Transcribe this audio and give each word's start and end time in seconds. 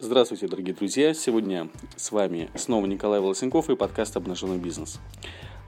Здравствуйте, 0.00 0.48
дорогие 0.48 0.74
друзья! 0.74 1.14
Сегодня 1.14 1.68
с 1.94 2.10
вами 2.10 2.50
снова 2.56 2.84
Николай 2.84 3.20
Волосенков 3.20 3.70
и 3.70 3.76
подкаст 3.76 4.16
«Обнаженный 4.16 4.58
бизнес». 4.58 4.98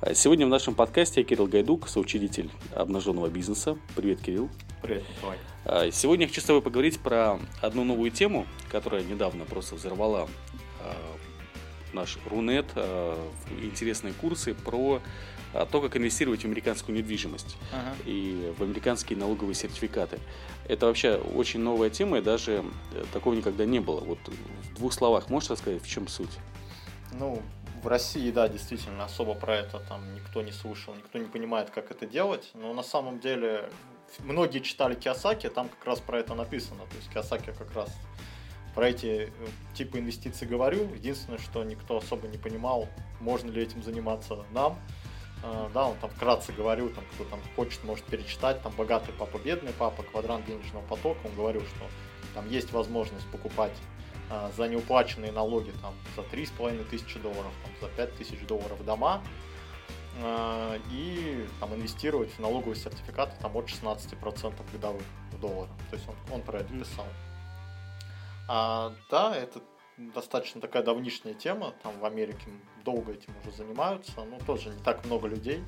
А 0.00 0.14
Сегодня 0.14 0.46
в 0.46 0.48
нашем 0.48 0.74
подкасте 0.74 1.20
я 1.20 1.26
Кирилл 1.26 1.46
Гайдук, 1.46 1.88
соучредитель 1.88 2.50
обнаженного 2.74 3.28
бизнеса. 3.28 3.78
Привет, 3.94 4.20
Кирилл. 4.20 4.50
Привет, 4.82 5.04
Николай. 5.16 5.38
А, 5.64 5.90
Сегодня 5.92 6.24
я 6.24 6.28
хочу 6.28 6.40
с 6.40 6.44
тобой 6.44 6.60
поговорить 6.60 6.98
про 6.98 7.38
одну 7.62 7.84
новую 7.84 8.10
тему, 8.10 8.46
которая 8.68 9.04
недавно 9.04 9.44
просто 9.44 9.76
взорвала 9.76 10.28
а, 10.82 10.96
наш 11.92 12.18
Рунет, 12.28 12.66
интересные 13.62 14.12
курсы 14.12 14.54
про 14.54 15.00
то, 15.64 15.80
как 15.80 15.96
инвестировать 15.96 16.42
в 16.42 16.44
американскую 16.44 16.96
недвижимость 16.98 17.56
Ага. 17.72 17.94
и 18.04 18.52
в 18.58 18.62
американские 18.62 19.18
налоговые 19.18 19.54
сертификаты. 19.54 20.18
Это 20.68 20.86
вообще 20.86 21.14
очень 21.14 21.60
новая 21.60 21.88
тема, 21.88 22.18
и 22.18 22.20
даже 22.20 22.64
э, 22.92 23.04
такого 23.12 23.34
никогда 23.34 23.64
не 23.64 23.80
было. 23.80 24.00
Вот 24.00 24.18
в 24.28 24.74
двух 24.74 24.92
словах 24.92 25.30
можешь 25.30 25.48
рассказать, 25.50 25.82
в 25.82 25.88
чем 25.88 26.08
суть? 26.08 26.38
Ну, 27.12 27.40
в 27.82 27.86
России, 27.86 28.30
да, 28.30 28.48
действительно, 28.48 29.04
особо 29.04 29.34
про 29.34 29.56
это 29.56 29.78
там 29.78 30.14
никто 30.14 30.42
не 30.42 30.52
слышал, 30.52 30.94
никто 30.94 31.18
не 31.18 31.26
понимает, 31.26 31.70
как 31.70 31.90
это 31.90 32.04
делать. 32.04 32.50
Но 32.54 32.74
на 32.74 32.82
самом 32.82 33.20
деле 33.20 33.70
многие 34.18 34.58
читали 34.58 34.94
Киосаки, 34.94 35.48
там 35.48 35.68
как 35.68 35.86
раз 35.86 36.00
про 36.00 36.18
это 36.18 36.34
написано. 36.34 36.80
То 36.90 36.96
есть 36.96 37.10
Киосаки 37.12 37.52
как 37.56 37.72
раз 37.74 37.88
про 38.74 38.88
эти 38.88 39.06
э, 39.06 39.30
типы 39.74 39.98
инвестиций 39.98 40.46
говорю. 40.46 40.88
Единственное, 40.94 41.38
что 41.38 41.64
никто 41.64 41.96
особо 41.96 42.28
не 42.28 42.38
понимал, 42.38 42.88
можно 43.20 43.50
ли 43.50 43.62
этим 43.62 43.82
заниматься 43.82 44.44
нам. 44.52 44.78
Э, 45.46 45.68
Да, 45.72 45.88
он 45.88 45.96
там 45.98 46.10
вкратце 46.10 46.52
говорил, 46.52 46.90
там, 46.90 47.04
кто 47.12 47.24
там 47.24 47.40
хочет, 47.54 47.82
может 47.84 48.04
перечитать, 48.04 48.62
там 48.62 48.72
богатый 48.76 49.12
папа, 49.12 49.38
бедный 49.38 49.72
папа, 49.72 50.02
квадрант 50.02 50.46
денежного 50.46 50.84
потока, 50.86 51.18
он 51.24 51.34
говорил, 51.34 51.62
что 51.62 51.86
там 52.34 52.48
есть 52.48 52.72
возможность 52.72 53.26
покупать 53.30 53.72
а, 54.30 54.50
за 54.56 54.68
неуплаченные 54.68 55.32
налоги 55.32 55.72
там 55.82 55.94
за 56.16 56.22
3,5 56.22 56.84
тысячи 56.90 57.18
долларов, 57.18 57.52
там, 57.62 57.72
за 57.80 57.96
5 57.96 58.16
тысяч 58.16 58.40
долларов 58.46 58.84
дома 58.84 59.22
а, 60.22 60.78
и 60.90 61.46
там 61.60 61.74
инвестировать 61.74 62.30
в 62.32 62.38
налоговые 62.40 62.76
сертификаты 62.76 63.36
там 63.40 63.56
от 63.56 63.66
16% 63.66 64.54
годовых 64.72 65.02
в 65.32 65.40
долларах. 65.40 65.70
То 65.90 65.96
есть 65.96 66.08
он, 66.08 66.14
он 66.34 66.42
про 66.42 66.58
это 66.58 66.72
писал. 66.72 67.06
А, 68.48 68.92
да, 69.10 69.34
это 69.36 69.60
достаточно 69.98 70.60
такая 70.60 70.82
давнишняя 70.82 71.34
тема, 71.34 71.74
там 71.82 71.98
в 72.00 72.04
Америке 72.04 72.46
долго 72.84 73.12
этим 73.12 73.32
уже 73.42 73.56
занимаются, 73.56 74.24
но 74.24 74.38
тоже 74.46 74.70
не 74.70 74.82
так 74.82 75.04
много 75.06 75.26
людей. 75.28 75.62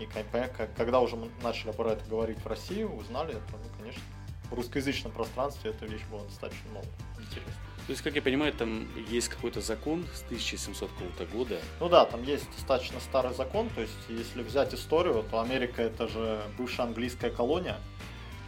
И 0.00 0.06
ко- 0.06 0.24
ко- 0.24 0.68
когда 0.76 1.00
уже 1.00 1.16
мы 1.16 1.30
начали 1.42 1.72
про 1.72 1.92
это 1.92 2.04
говорить 2.08 2.38
в 2.38 2.46
России, 2.46 2.82
узнали 2.82 3.30
это, 3.32 3.42
ну, 3.52 3.58
конечно, 3.78 4.02
в 4.50 4.54
русскоязычном 4.54 5.12
пространстве 5.12 5.70
эта 5.70 5.86
вещь 5.86 6.02
была 6.10 6.24
достаточно 6.24 6.68
новая, 6.72 6.88
интересная. 7.18 7.54
То 7.86 7.92
есть, 7.92 8.02
как 8.02 8.14
я 8.16 8.22
понимаю, 8.22 8.52
там 8.52 8.86
есть 9.08 9.28
какой-то 9.28 9.60
закон 9.60 10.06
с 10.12 10.22
1700 10.24 10.90
какого-то 10.90 11.26
года. 11.26 11.58
Ну 11.80 11.88
да, 11.88 12.04
там 12.04 12.22
есть 12.22 12.50
достаточно 12.52 13.00
старый 13.00 13.32
закон, 13.34 13.70
то 13.70 13.80
есть 13.80 13.96
если 14.08 14.42
взять 14.42 14.74
историю, 14.74 15.24
то 15.30 15.40
Америка 15.40 15.82
это 15.82 16.06
же 16.06 16.42
бывшая 16.58 16.82
английская 16.82 17.30
колония, 17.30 17.78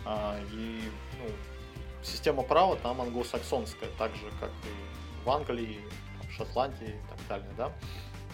а, 0.04 0.38
и 0.52 0.82
ну, 1.18 1.30
система 2.02 2.42
права 2.42 2.76
там 2.76 3.00
англосаксонская, 3.00 3.88
так 3.98 4.14
же 4.16 4.30
как 4.40 4.50
и 4.50 5.09
в 5.24 5.30
Англии, 5.30 5.80
в 6.28 6.32
Шотландии 6.32 6.88
и 6.88 7.08
так 7.08 7.28
далее, 7.28 7.50
да. 7.56 7.72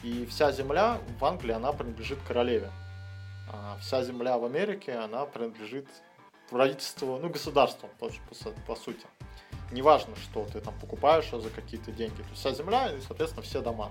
И 0.03 0.27
вся 0.27 0.53
земля 0.53 1.01
в 1.19 1.25
Англии, 1.25 1.53
она 1.53 1.73
принадлежит 1.73 2.19
королеве. 2.27 2.71
А 3.53 3.79
вся 3.81 4.03
земля 4.03 4.39
в 4.39 4.45
Америке, 4.45 4.93
она 4.93 5.25
принадлежит 5.27 5.89
правительству, 6.51 7.19
ну, 7.21 7.29
государству, 7.29 7.89
по, 7.99 8.09
су- 8.09 8.55
по 8.67 8.77
сути. 8.77 9.07
Неважно, 9.73 10.15
что 10.17 10.45
ты 10.45 10.61
там 10.61 10.79
покупаешь 10.79 11.31
за 11.31 11.51
какие-то 11.51 11.91
деньги. 11.91 12.17
То 12.17 12.29
есть 12.29 12.41
вся 12.41 12.53
земля 12.53 12.93
и, 12.93 13.01
соответственно, 13.01 13.43
все 13.43 13.61
дома. 13.61 13.91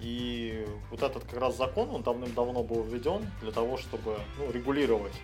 И 0.00 0.66
вот 0.90 1.02
этот 1.02 1.24
как 1.24 1.38
раз 1.38 1.56
закон, 1.56 1.90
он 1.90 2.02
давным-давно 2.02 2.62
был 2.62 2.82
введен 2.82 3.30
для 3.40 3.52
того, 3.52 3.76
чтобы 3.76 4.18
ну, 4.38 4.50
регулировать 4.50 5.14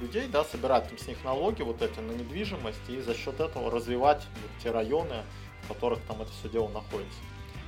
людей, 0.00 0.28
да, 0.28 0.44
собирать 0.44 0.88
там 0.88 0.98
с 0.98 1.06
них 1.06 1.22
налоги 1.24 1.62
вот 1.62 1.82
эти 1.82 1.98
на 2.00 2.12
недвижимость 2.12 2.88
и 2.88 3.00
за 3.00 3.14
счет 3.14 3.40
этого 3.40 3.70
развивать 3.70 4.22
вот 4.42 4.50
те 4.62 4.70
районы, 4.70 5.22
в 5.62 5.68
которых 5.68 6.00
там 6.02 6.22
это 6.22 6.30
все 6.32 6.48
дело 6.48 6.68
находится. 6.68 7.18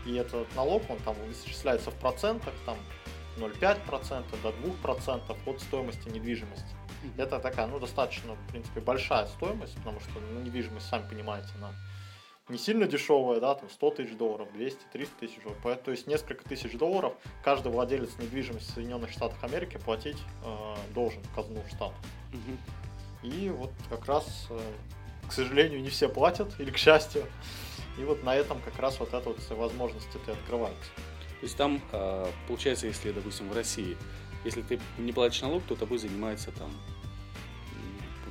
И 0.06 0.14
этот 0.14 0.54
налог, 0.54 0.82
он 0.88 0.98
там 0.98 1.16
исчисляется 1.30 1.90
в 1.90 1.94
процентах, 1.94 2.54
там 2.64 2.76
0,5% 3.36 4.24
до 4.42 4.50
2% 4.50 5.36
от 5.46 5.60
стоимости 5.60 6.08
недвижимости. 6.08 6.66
Это 7.16 7.38
такая, 7.38 7.66
ну, 7.66 7.78
достаточно, 7.78 8.34
в 8.34 8.50
принципе, 8.50 8.80
большая 8.80 9.26
стоимость, 9.26 9.76
потому 9.76 10.00
что 10.00 10.10
ну, 10.32 10.40
недвижимость, 10.40 10.88
сами 10.88 11.08
понимаете, 11.08 11.48
она 11.56 11.72
не 12.48 12.58
сильно 12.58 12.86
дешевая, 12.86 13.40
да, 13.40 13.54
там 13.54 13.68
100 13.68 13.90
тысяч 13.90 14.16
долларов, 14.16 14.48
200, 14.54 14.78
300 14.92 15.14
тысяч 15.18 15.42
долларов. 15.42 15.80
То 15.84 15.90
есть 15.90 16.06
несколько 16.06 16.44
тысяч 16.44 16.72
долларов 16.78 17.14
каждый 17.42 17.70
владелец 17.72 18.10
недвижимости 18.18 18.70
в 18.70 18.74
Соединенных 18.74 19.10
Штатах 19.10 19.42
Америки 19.42 19.78
платить 19.84 20.18
э, 20.44 20.76
должен 20.94 21.22
в 21.22 21.34
казну 21.34 21.62
штата. 21.68 21.94
Мгм. 22.32 22.58
И 23.22 23.50
вот 23.50 23.70
как 23.90 24.06
раз, 24.06 24.46
э, 24.50 24.58
к 25.28 25.32
сожалению, 25.32 25.80
не 25.80 25.90
все 25.90 26.08
платят, 26.08 26.58
или 26.58 26.70
к 26.70 26.78
счастью. 26.78 27.24
И 27.98 28.04
вот 28.04 28.22
на 28.22 28.34
этом 28.34 28.60
как 28.60 28.78
раз 28.78 29.00
вот 29.00 29.12
эта 29.12 29.28
вот 29.28 29.38
возможность-то 29.50 30.18
и 30.30 30.34
открывается. 30.34 30.90
То 31.40 31.44
есть 31.44 31.56
там, 31.56 31.80
а, 31.92 32.30
получается, 32.46 32.86
если, 32.86 33.12
допустим, 33.12 33.48
в 33.48 33.52
России, 33.54 33.96
если 34.44 34.62
ты 34.62 34.80
не 34.98 35.12
платишь 35.12 35.42
налог, 35.42 35.62
то 35.64 35.74
тобой 35.74 35.98
занимается 35.98 36.50
там 36.52 36.70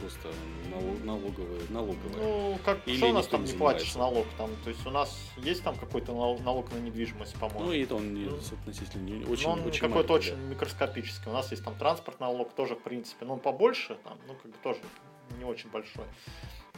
просто 0.07 0.29
налог- 0.69 1.03
налоговые, 1.03 1.61
налоговые. 1.69 2.17
Ну, 2.17 2.59
как 2.63 2.87
Или 2.87 2.97
что 2.97 3.09
у 3.09 3.13
нас 3.13 3.27
там 3.27 3.43
не 3.43 3.53
платишь 3.53 3.95
налог? 3.95 4.25
Там, 4.37 4.49
то 4.63 4.69
есть 4.69 4.85
у 4.85 4.89
нас 4.89 5.17
есть 5.37 5.63
там 5.63 5.77
какой-то 5.77 6.13
нал- 6.13 6.39
налог 6.39 6.71
на 6.71 6.77
недвижимость, 6.77 7.35
по-моему. 7.35 7.65
Ну, 7.65 7.73
и 7.73 7.83
это 7.83 7.95
он 7.95 8.13
не, 8.13 8.25
Ну, 8.25 8.37
относительно 8.37 9.01
не, 9.03 9.25
очень, 9.25 9.47
Но 9.47 9.53
он 9.53 9.65
очень 9.65 9.81
какой-то 9.81 10.13
маленький, 10.13 10.31
очень 10.31 10.41
микроскопический. 10.43 11.29
У 11.29 11.33
нас 11.33 11.51
есть 11.51 11.63
там 11.63 11.75
транспортный 11.75 12.27
налог 12.27 12.53
тоже, 12.53 12.75
в 12.75 12.81
принципе, 12.81 13.25
ну, 13.25 13.33
он 13.33 13.39
побольше, 13.39 13.97
там, 14.03 14.17
ну, 14.27 14.35
как 14.35 14.51
бы 14.51 14.57
тоже 14.63 14.79
не 15.37 15.45
очень 15.45 15.69
большой. 15.69 16.05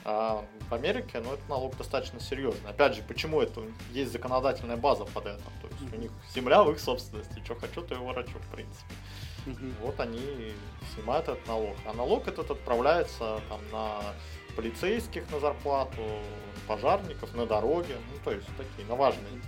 А 0.05 0.45
в 0.69 0.73
Америке, 0.73 1.19
ну, 1.19 1.33
этот 1.33 1.47
налог 1.49 1.75
достаточно 1.77 2.21
серьезный. 2.21 2.69
Опять 2.69 2.95
же, 2.95 3.01
почему 3.03 3.41
это? 3.41 3.61
Есть 3.91 4.13
законодательная 4.13 4.77
база 4.77 5.03
под 5.03 5.25
это. 5.25 5.43
То 5.61 5.67
есть 5.67 5.93
у 5.93 5.97
них 5.97 6.11
земля 6.33 6.63
в 6.63 6.71
их 6.71 6.79
собственности. 6.79 7.41
Что 7.43 7.55
хочу, 7.55 7.81
то 7.81 7.95
и 7.95 7.97
ворочу, 7.97 8.37
в 8.39 8.55
принципе. 8.55 8.93
Мгм. 9.45 9.73
Вот 9.81 9.99
они 9.99 10.53
снимают 10.93 11.27
этот 11.27 11.47
налог. 11.47 11.75
А 11.85 11.93
налог 11.93 12.27
этот 12.27 12.51
отправляется 12.51 13.41
там 13.49 13.59
на 13.71 14.01
полицейских 14.55 15.29
на 15.31 15.39
зарплату, 15.39 16.01
пожарников, 16.67 17.33
на 17.33 17.45
дороге. 17.45 17.95
Ну, 18.11 18.19
то 18.23 18.31
есть 18.31 18.47
такие, 18.57 18.87
на 18.87 18.95
важные 18.95 19.41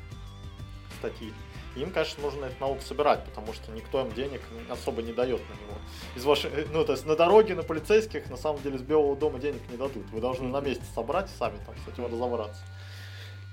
статьи. 0.99 1.33
Им, 1.75 1.91
конечно, 1.91 2.21
нужно 2.21 2.45
этот 2.45 2.59
налог 2.59 2.81
собирать, 2.81 3.23
потому 3.23 3.53
что 3.53 3.71
никто 3.71 4.01
им 4.01 4.11
денег 4.11 4.41
особо 4.69 5.01
не 5.01 5.13
дает 5.13 5.39
на 5.39 5.53
него. 5.53 5.77
Из 6.15 6.25
вашей, 6.25 6.51
э, 6.51 6.65
ну, 6.71 6.83
то 6.83 6.91
есть 6.91 7.05
на 7.05 7.15
дороге, 7.15 7.55
на 7.55 7.63
полицейских, 7.63 8.29
на 8.29 8.35
самом 8.35 8.61
деле, 8.61 8.77
с 8.77 8.81
Белого 8.81 9.15
дома 9.15 9.39
денег 9.39 9.61
не 9.69 9.77
дадут. 9.77 10.09
Вы 10.11 10.19
должны 10.19 10.49
на 10.49 10.59
месте 10.59 10.83
собрать 10.93 11.31
и 11.31 11.37
сами 11.37 11.57
там 11.65 11.75
с 11.85 11.87
этим 11.87 12.07
разобраться. 12.07 12.61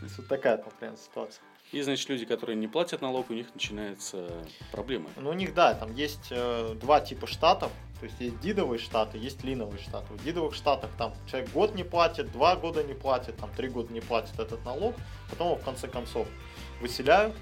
То 0.01 0.05
есть 0.05 0.19
вот 0.19 0.29
такая 0.29 0.59
там 0.59 0.73
прям 0.81 0.97
ситуация. 0.97 1.43
И, 1.73 1.83
значит, 1.83 2.09
люди, 2.09 2.25
которые 2.25 2.57
не 2.57 2.67
платят 2.67 3.03
налог, 3.03 3.29
у 3.31 3.35
них 3.35 3.47
начинаются 3.55 4.31
проблемы. 4.73 5.11
Ну, 5.17 5.31
у 5.31 5.35
них, 5.35 5.53
да, 5.53 5.75
там 5.75 5.95
есть 5.95 6.29
э, 6.31 6.75
два 6.81 7.01
типа 7.01 7.27
штатов. 7.27 7.71
То 8.01 8.07
есть 8.07 8.21
есть 8.21 8.41
дидовые 8.41 8.79
штаты, 8.79 9.19
есть 9.19 9.43
линовые 9.43 9.81
штаты. 9.81 10.15
В 10.15 10.25
дидовых 10.25 10.55
штатах 10.55 10.91
там 10.97 11.15
человек 11.29 11.51
год 11.51 11.75
не 11.75 11.83
платит, 11.83 12.31
два 12.31 12.55
года 12.55 12.85
не 12.85 12.95
платит, 12.95 13.37
там 13.37 13.51
три 13.57 13.69
года 13.69 13.93
не 13.93 14.01
платит 14.01 14.39
этот 14.39 14.65
налог, 14.65 14.95
потом 15.29 15.49
его 15.49 15.57
в 15.57 15.65
конце 15.65 15.89
концов 15.89 16.29
выселяют 16.81 17.35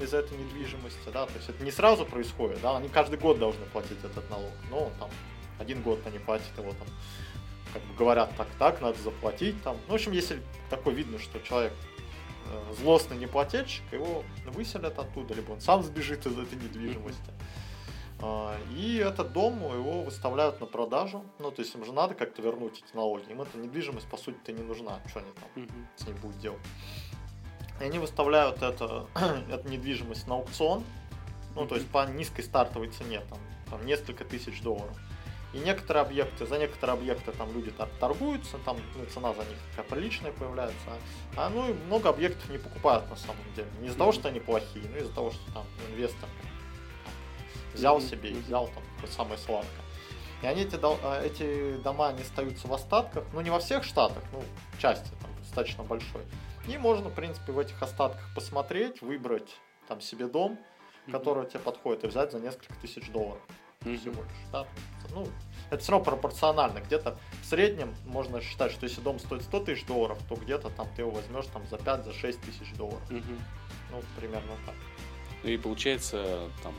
из 0.00 0.14
этой 0.14 0.38
недвижимости, 0.38 1.08
да, 1.12 1.26
то 1.26 1.32
есть 1.34 1.48
это 1.48 1.64
не 1.64 1.70
сразу 1.70 2.04
происходит, 2.04 2.60
да, 2.60 2.76
они 2.76 2.88
каждый 2.88 3.18
год 3.18 3.38
должны 3.38 3.64
платить 3.66 3.98
этот 4.04 4.28
налог, 4.30 4.52
но 4.70 4.90
там 4.98 5.10
один 5.58 5.82
год 5.82 6.00
они 6.06 6.18
платят 6.18 6.56
его 6.56 6.70
там, 6.70 6.88
как 7.72 7.82
бы 7.82 7.94
говорят, 7.94 8.36
так, 8.36 8.48
так, 8.58 8.80
надо 8.80 9.00
заплатить 9.00 9.60
там. 9.62 9.76
Ну, 9.86 9.92
в 9.92 9.94
общем, 9.94 10.12
если 10.12 10.40
такой 10.70 10.94
видно, 10.94 11.18
что 11.18 11.40
человек 11.40 11.72
злостный 12.78 13.16
неплательщик, 13.16 13.84
его 13.92 14.24
выселят 14.46 14.98
оттуда, 14.98 15.34
либо 15.34 15.52
он 15.52 15.60
сам 15.60 15.82
сбежит 15.82 16.26
из 16.26 16.38
этой 16.38 16.54
недвижимости. 16.54 17.32
А, 18.20 18.56
И 18.74 18.96
этот 18.96 19.32
дом 19.32 19.62
его 19.62 20.02
выставляют 20.02 20.60
на 20.60 20.66
продажу. 20.66 21.24
Ну, 21.38 21.50
то 21.50 21.62
есть 21.62 21.74
им 21.74 21.84
же 21.84 21.92
надо 21.92 22.14
как-то 22.14 22.42
вернуть 22.42 22.82
эти 22.84 22.96
налоги. 22.96 23.30
Им 23.30 23.42
эта 23.42 23.58
недвижимость, 23.58 24.08
по 24.08 24.16
сути-то, 24.16 24.52
не 24.52 24.62
нужна. 24.62 25.00
Что 25.08 25.20
они 25.20 25.30
там 25.32 25.68
с 25.96 26.06
ней 26.06 26.14
будут 26.14 26.38
делать? 26.38 26.60
И 27.80 27.84
они 27.84 27.98
выставляют 27.98 28.62
это, 28.62 29.06
эту 29.50 29.68
недвижимость 29.68 30.26
на 30.26 30.36
аукцион. 30.36 30.84
Ну, 31.54 31.66
то 31.66 31.74
есть 31.74 31.88
по 31.88 32.06
низкой 32.06 32.42
стартовой 32.42 32.88
цене, 32.88 33.20
там, 33.28 33.38
там 33.70 33.86
несколько 33.86 34.24
тысяч 34.24 34.60
долларов. 34.62 34.96
И 35.54 35.58
некоторые 35.58 36.02
объекты, 36.02 36.46
за 36.46 36.58
некоторые 36.58 36.94
объекты 36.94 37.30
там 37.30 37.52
люди 37.52 37.70
тор- 37.70 37.88
торгуются, 38.00 38.58
там 38.64 38.76
ну, 38.96 39.06
цена 39.06 39.32
за 39.32 39.44
них 39.44 39.56
такая 39.70 39.88
приличная 39.88 40.32
появляется. 40.32 40.84
А, 41.36 41.46
а, 41.46 41.48
ну 41.48 41.70
и 41.70 41.72
много 41.72 42.08
объектов 42.08 42.50
не 42.50 42.58
покупают 42.58 43.08
на 43.08 43.14
самом 43.14 43.44
деле. 43.54 43.68
Не 43.80 43.86
из-за 43.86 43.98
того, 43.98 44.10
что 44.10 44.28
они 44.28 44.40
плохие, 44.40 44.84
но 44.90 44.96
из-за 44.96 45.12
того, 45.12 45.30
что 45.30 45.52
там 45.52 45.64
инвестор 45.90 46.28
взял 47.72 48.00
себе 48.00 48.30
и 48.30 48.34
взял 48.34 48.66
там 48.68 48.82
самое 49.08 49.38
сладкое. 49.38 49.70
И 50.42 50.46
они 50.46 50.62
эти, 50.62 50.76
а, 50.82 51.22
эти 51.22 51.76
дома, 51.76 52.08
они 52.08 52.22
остаются 52.22 52.66
в 52.66 52.72
остатках, 52.72 53.24
ну 53.32 53.40
не 53.40 53.50
во 53.50 53.60
всех 53.60 53.84
штатах, 53.84 54.24
ну 54.32 54.42
части 54.80 55.08
там 55.20 55.30
достаточно 55.38 55.84
большой. 55.84 56.22
И 56.66 56.76
можно, 56.78 57.10
в 57.10 57.14
принципе, 57.14 57.52
в 57.52 57.60
этих 57.60 57.80
остатках 57.80 58.24
посмотреть, 58.34 59.02
выбрать 59.02 59.54
там 59.86 60.00
себе 60.00 60.26
дом, 60.26 60.58
который 61.12 61.46
тебе 61.46 61.60
подходит, 61.60 62.02
и 62.02 62.06
взять 62.08 62.32
за 62.32 62.40
несколько 62.40 62.74
тысяч 62.80 63.08
долларов 63.10 63.40
mm-hmm. 63.84 64.00
всего 64.00 64.22
лишь. 64.22 64.50
Да? 64.52 64.66
Ну, 65.14 65.28
это 65.70 65.82
все 65.82 65.92
равно 65.92 66.04
пропорционально. 66.04 66.80
Где-то 66.80 67.18
в 67.42 67.46
среднем 67.46 67.94
можно 68.04 68.40
считать, 68.40 68.72
что 68.72 68.84
если 68.84 69.00
дом 69.00 69.18
стоит 69.18 69.42
100 69.42 69.60
тысяч 69.60 69.84
долларов, 69.86 70.18
то 70.28 70.36
где-то 70.36 70.70
там 70.70 70.88
ты 70.96 71.02
его 71.02 71.10
возьмешь 71.10 71.46
там 71.52 71.66
за 71.68 71.76
5-6 71.76 72.04
за 72.04 72.38
тысяч 72.38 72.74
долларов. 72.76 73.10
Mm-hmm. 73.10 73.38
Ну, 73.92 74.02
примерно 74.16 74.52
так. 74.66 74.74
Ну 75.42 75.50
и 75.50 75.56
получается, 75.56 76.48
там, 76.62 76.74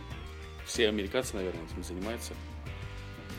все 0.66 0.88
американцы, 0.88 1.36
наверное, 1.36 1.64
этим 1.66 1.84
занимаются. 1.84 2.34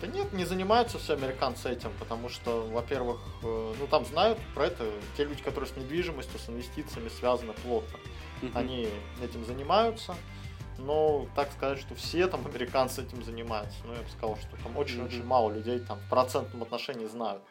Да 0.00 0.06
нет, 0.06 0.32
не 0.32 0.44
занимаются 0.44 0.98
все 0.98 1.14
американцы 1.14 1.70
этим, 1.70 1.90
потому 1.98 2.28
что, 2.28 2.66
во-первых, 2.66 3.18
э, 3.42 3.74
ну 3.80 3.86
там 3.86 4.04
знают 4.04 4.38
про 4.54 4.66
это 4.66 4.90
те 5.16 5.24
люди, 5.24 5.42
которые 5.42 5.70
с 5.70 5.76
недвижимостью, 5.76 6.38
с 6.38 6.50
инвестициями 6.50 7.08
связаны 7.08 7.54
плотно. 7.54 7.98
Uh-huh. 8.42 8.50
Они 8.54 8.88
этим 9.22 9.44
занимаются. 9.46 10.14
Но 10.78 11.26
так 11.34 11.52
сказать, 11.52 11.78
что 11.78 11.94
все 11.94 12.26
там 12.26 12.46
американцы 12.46 13.02
этим 13.02 13.23
занимаются. 13.23 13.78
Ну, 13.84 13.94
я 13.94 14.00
бы 14.00 14.08
сказал, 14.08 14.37
что 14.37 14.56
там 14.62 14.76
очень-очень 14.76 15.25
мало 15.25 15.50
людей 15.52 15.78
там 15.81 15.99
в 15.99 16.08
процентном 16.11 16.62
отношении 16.62 17.06
знают. 17.06 17.43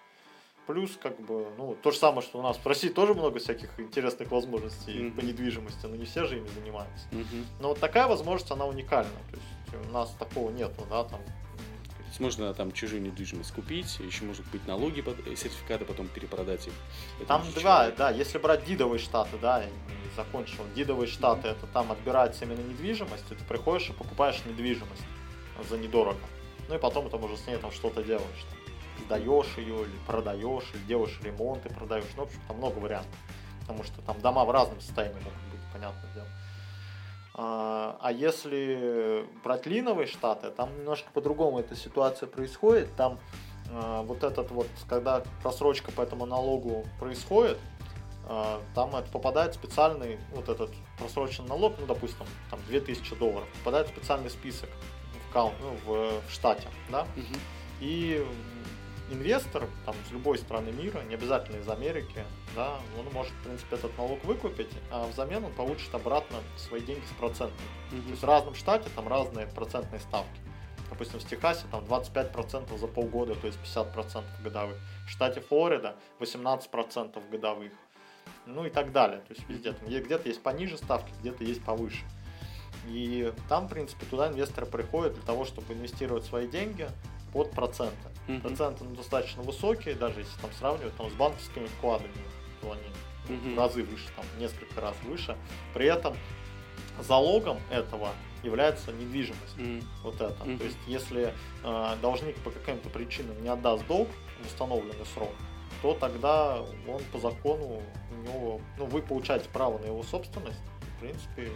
Плюс, 0.67 0.97
как 1.01 1.19
бы, 1.19 1.47
ну, 1.57 1.75
то 1.75 1.91
же 1.91 1.97
самое, 1.97 2.23
что 2.23 2.39
у 2.39 2.41
нас 2.41 2.57
в 2.57 2.65
России 2.65 2.89
тоже 2.89 3.13
много 3.13 3.37
всяких 3.37 3.79
интересных 3.79 4.31
возможностей 4.31 4.93
mm-hmm. 4.93 5.15
по 5.15 5.23
недвижимости, 5.23 5.85
но 5.85 5.95
не 5.95 6.05
все 6.05 6.25
же 6.25 6.37
ими 6.37 6.47
занимаются. 6.47 7.07
Mm-hmm. 7.11 7.45
Но 7.59 7.69
вот 7.69 7.79
такая 7.79 8.07
возможность, 8.07 8.51
она 8.51 8.65
уникальна. 8.65 9.11
То 9.29 9.37
есть 9.37 9.87
у 9.87 9.91
нас 9.91 10.09
такого 10.17 10.49
нету, 10.49 10.83
да, 10.89 11.03
там. 11.03 11.21
Есть 12.15 12.21
можно 12.21 12.53
там 12.53 12.71
чужую 12.71 13.01
недвижимость 13.01 13.51
купить, 13.51 13.99
еще 13.99 14.23
может 14.23 14.45
быть 14.45 14.65
налоги, 14.65 15.03
э, 15.05 15.35
сертификаты 15.35 15.83
потом 15.83 16.07
перепродать 16.07 16.65
их. 16.65 16.73
Это 17.17 17.27
там 17.27 17.41
два, 17.41 17.61
человек. 17.61 17.95
да, 17.97 18.09
если 18.09 18.37
брать 18.37 18.63
дидовые 18.63 18.99
штаты, 18.99 19.37
да, 19.41 19.61
я 19.61 19.65
не 19.65 20.15
закончил. 20.15 20.63
Дидовые 20.73 21.07
штаты, 21.07 21.49
это 21.49 21.67
там 21.67 21.91
отбирается 21.91 22.45
именно 22.45 22.61
недвижимость, 22.61 23.29
и 23.31 23.35
ты 23.35 23.43
приходишь 23.43 23.89
и 23.89 23.91
покупаешь 23.91 24.41
недвижимость 24.45 25.03
за 25.69 25.77
недорого. 25.77 26.21
Ну 26.69 26.75
и 26.75 26.77
потом 26.77 27.09
там 27.09 27.21
уже 27.25 27.35
с 27.35 27.47
ней 27.47 27.57
там 27.57 27.73
что-то 27.73 28.01
делаешь. 28.01 28.45
Там 28.49 28.59
сдаешь 29.07 29.57
ее, 29.57 29.81
или 29.81 29.97
продаешь, 30.07 30.71
или 30.73 30.83
делаешь 30.83 31.19
ремонт 31.21 31.65
и 31.65 31.73
продаешь. 31.73 32.05
Ну, 32.15 32.23
в 32.23 32.27
общем, 32.27 32.39
там 32.47 32.55
много 32.59 32.77
вариантов. 32.79 33.19
Потому 33.59 33.83
что 33.83 34.01
там 34.03 34.21
дома 34.21 34.45
в 34.45 34.51
разном 34.51 34.79
состоянии 34.79 35.17
могут 35.17 35.33
быть, 35.51 35.59
понятное 35.73 36.13
дело. 36.13 36.27
А, 37.37 37.97
а 37.99 38.13
если 38.13 39.27
брать 39.43 39.65
линовые 39.65 40.07
штаты, 40.07 40.51
там 40.51 40.73
немножко 40.77 41.09
по-другому 41.13 41.59
эта 41.59 41.75
ситуация 41.75 42.27
происходит. 42.27 42.95
Там 42.95 43.19
а, 43.69 44.03
вот 44.03 44.23
этот 44.23 44.51
вот, 44.51 44.67
когда 44.87 45.21
просрочка 45.41 45.91
по 45.91 46.01
этому 46.01 46.25
налогу 46.25 46.85
происходит, 46.97 47.57
а, 48.27 48.61
там 48.73 48.95
это 48.95 49.11
попадает 49.11 49.53
специальный, 49.53 50.17
вот 50.33 50.47
этот 50.47 50.71
просроченный 50.97 51.49
налог, 51.49 51.73
ну, 51.77 51.85
допустим, 51.85 52.25
там 52.49 52.59
2000 52.67 53.15
долларов, 53.15 53.47
попадает 53.59 53.87
в 53.87 53.89
специальный 53.89 54.29
список 54.29 54.69
в, 55.29 55.33
каун, 55.33 55.51
ну, 55.59 55.75
в, 55.85 56.21
в 56.25 56.31
штате, 56.31 56.69
да, 56.89 57.01
угу. 57.01 57.35
и 57.81 58.25
инвестор 59.11 59.67
там, 59.85 59.95
из 60.05 60.11
любой 60.11 60.37
страны 60.37 60.71
мира, 60.71 61.01
не 61.03 61.15
обязательно 61.15 61.57
из 61.57 61.69
Америки, 61.69 62.23
да, 62.55 62.77
он 62.99 63.11
может, 63.13 63.33
в 63.33 63.43
принципе, 63.43 63.75
этот 63.75 63.97
налог 63.97 64.23
выкупить, 64.23 64.71
а 64.91 65.07
взамен 65.07 65.45
он 65.45 65.53
получит 65.53 65.93
обратно 65.93 66.37
свои 66.57 66.81
деньги 66.81 67.05
с 67.05 67.17
процентами. 67.19 67.59
Mm-hmm. 67.91 68.03
То 68.03 68.09
есть 68.09 68.21
в 68.21 68.25
разном 68.25 68.55
штате 68.55 68.89
там 68.95 69.07
разные 69.07 69.47
процентные 69.47 69.99
ставки. 69.99 70.39
Допустим, 70.89 71.19
в 71.19 71.25
Техасе 71.27 71.65
там 71.71 71.83
25% 71.83 72.77
за 72.77 72.87
полгода, 72.87 73.35
то 73.35 73.47
есть 73.47 73.59
50% 73.63 74.23
годовых. 74.43 74.77
В 75.05 75.09
штате 75.09 75.41
Флорида 75.41 75.95
18% 76.19 77.29
годовых. 77.29 77.71
Ну 78.45 78.65
и 78.65 78.69
так 78.69 78.91
далее. 78.91 79.19
То 79.19 79.33
есть 79.33 79.47
везде. 79.49 79.73
Там 79.73 79.89
где-то 79.89 80.27
есть 80.29 80.41
пониже 80.41 80.77
ставки, 80.77 81.11
где-то 81.19 81.43
есть 81.43 81.63
повыше. 81.63 82.05
И 82.87 83.33
там, 83.49 83.65
в 83.65 83.69
принципе, 83.69 84.05
туда 84.05 84.27
инвесторы 84.27 84.67
приходят 84.67 85.13
для 85.13 85.23
того, 85.23 85.45
чтобы 85.45 85.73
инвестировать 85.73 86.23
свои 86.23 86.47
деньги, 86.47 86.87
под 87.33 87.51
проценты. 87.51 88.09
Mm-hmm. 88.27 88.41
Проценты 88.41 88.83
ну, 88.83 88.95
достаточно 88.95 89.43
высокие, 89.43 89.95
даже 89.95 90.21
если 90.21 90.41
там 90.41 90.51
сравнивать 90.53 90.95
там, 90.95 91.09
с 91.09 91.13
банковскими 91.13 91.67
вкладами, 91.67 92.11
то 92.61 92.71
они 92.71 92.81
mm-hmm. 93.27 93.55
в 93.55 93.57
разы 93.57 93.83
выше, 93.83 94.07
там, 94.15 94.25
несколько 94.39 94.81
раз 94.81 94.95
выше. 95.03 95.37
При 95.73 95.85
этом 95.85 96.15
залогом 97.01 97.59
этого 97.69 98.09
является 98.43 98.91
недвижимость. 98.91 99.57
Mm-hmm. 99.57 99.83
Вот 100.03 100.15
это. 100.15 100.43
Mm-hmm. 100.43 100.57
То 100.57 100.63
есть, 100.63 100.77
если 100.87 101.33
э, 101.63 101.95
должник 102.01 102.35
по 102.43 102.51
каким-то 102.51 102.89
причинам 102.89 103.41
не 103.41 103.49
отдаст 103.49 103.85
долг 103.87 104.07
в 104.41 104.45
установленный 104.45 105.05
срок, 105.13 105.33
то 105.81 105.93
тогда 105.93 106.61
он 106.87 107.01
по 107.11 107.19
закону 107.19 107.81
у 108.11 108.15
него, 108.23 108.61
ну, 108.77 108.85
вы 108.85 109.01
получаете 109.01 109.49
право 109.49 109.77
на 109.77 109.85
его 109.85 110.03
собственность. 110.03 110.61
В 110.97 110.99
принципе, 110.99 111.51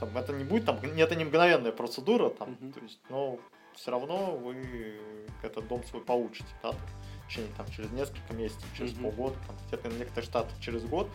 там, 0.00 0.16
это 0.16 0.32
не 0.32 0.44
будет, 0.44 0.64
там, 0.64 0.78
это 0.78 1.14
не 1.14 1.24
мгновенная 1.24 1.72
процедура, 1.72 2.30
там, 2.30 2.50
mm-hmm. 2.50 2.72
то 2.72 2.80
есть, 2.80 2.98
но 3.08 3.38
все 3.74 3.90
равно 3.90 4.36
вы 4.36 4.98
этот 5.42 5.66
дом 5.68 5.82
свой 5.84 6.02
получите, 6.02 6.48
да, 6.62 6.72
в 6.72 7.28
течение 7.28 7.52
там 7.56 7.66
через 7.70 7.90
несколько 7.90 8.34
месяцев, 8.34 8.64
через 8.76 8.92
mm-hmm. 8.92 9.02
полгода, 9.02 9.36
там, 9.46 9.56
где-то 9.68 9.88
на 9.88 9.94
некоторых 9.94 10.24
штатах 10.24 10.60
через 10.60 10.84
год 10.84 11.08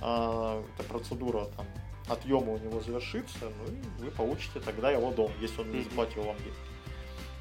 э, 0.00 0.64
эта 0.74 0.88
процедура 0.88 1.46
там 1.56 1.66
отъема 2.08 2.52
у 2.52 2.58
него 2.58 2.80
завершится, 2.80 3.50
ну 3.58 3.74
и 3.74 4.04
вы 4.04 4.10
получите 4.10 4.60
тогда 4.60 4.90
его 4.90 5.10
дом, 5.10 5.30
если 5.40 5.60
он 5.60 5.72
не 5.72 5.82
заплатил 5.82 6.22
вам 6.22 6.36
деньги. 6.38 6.54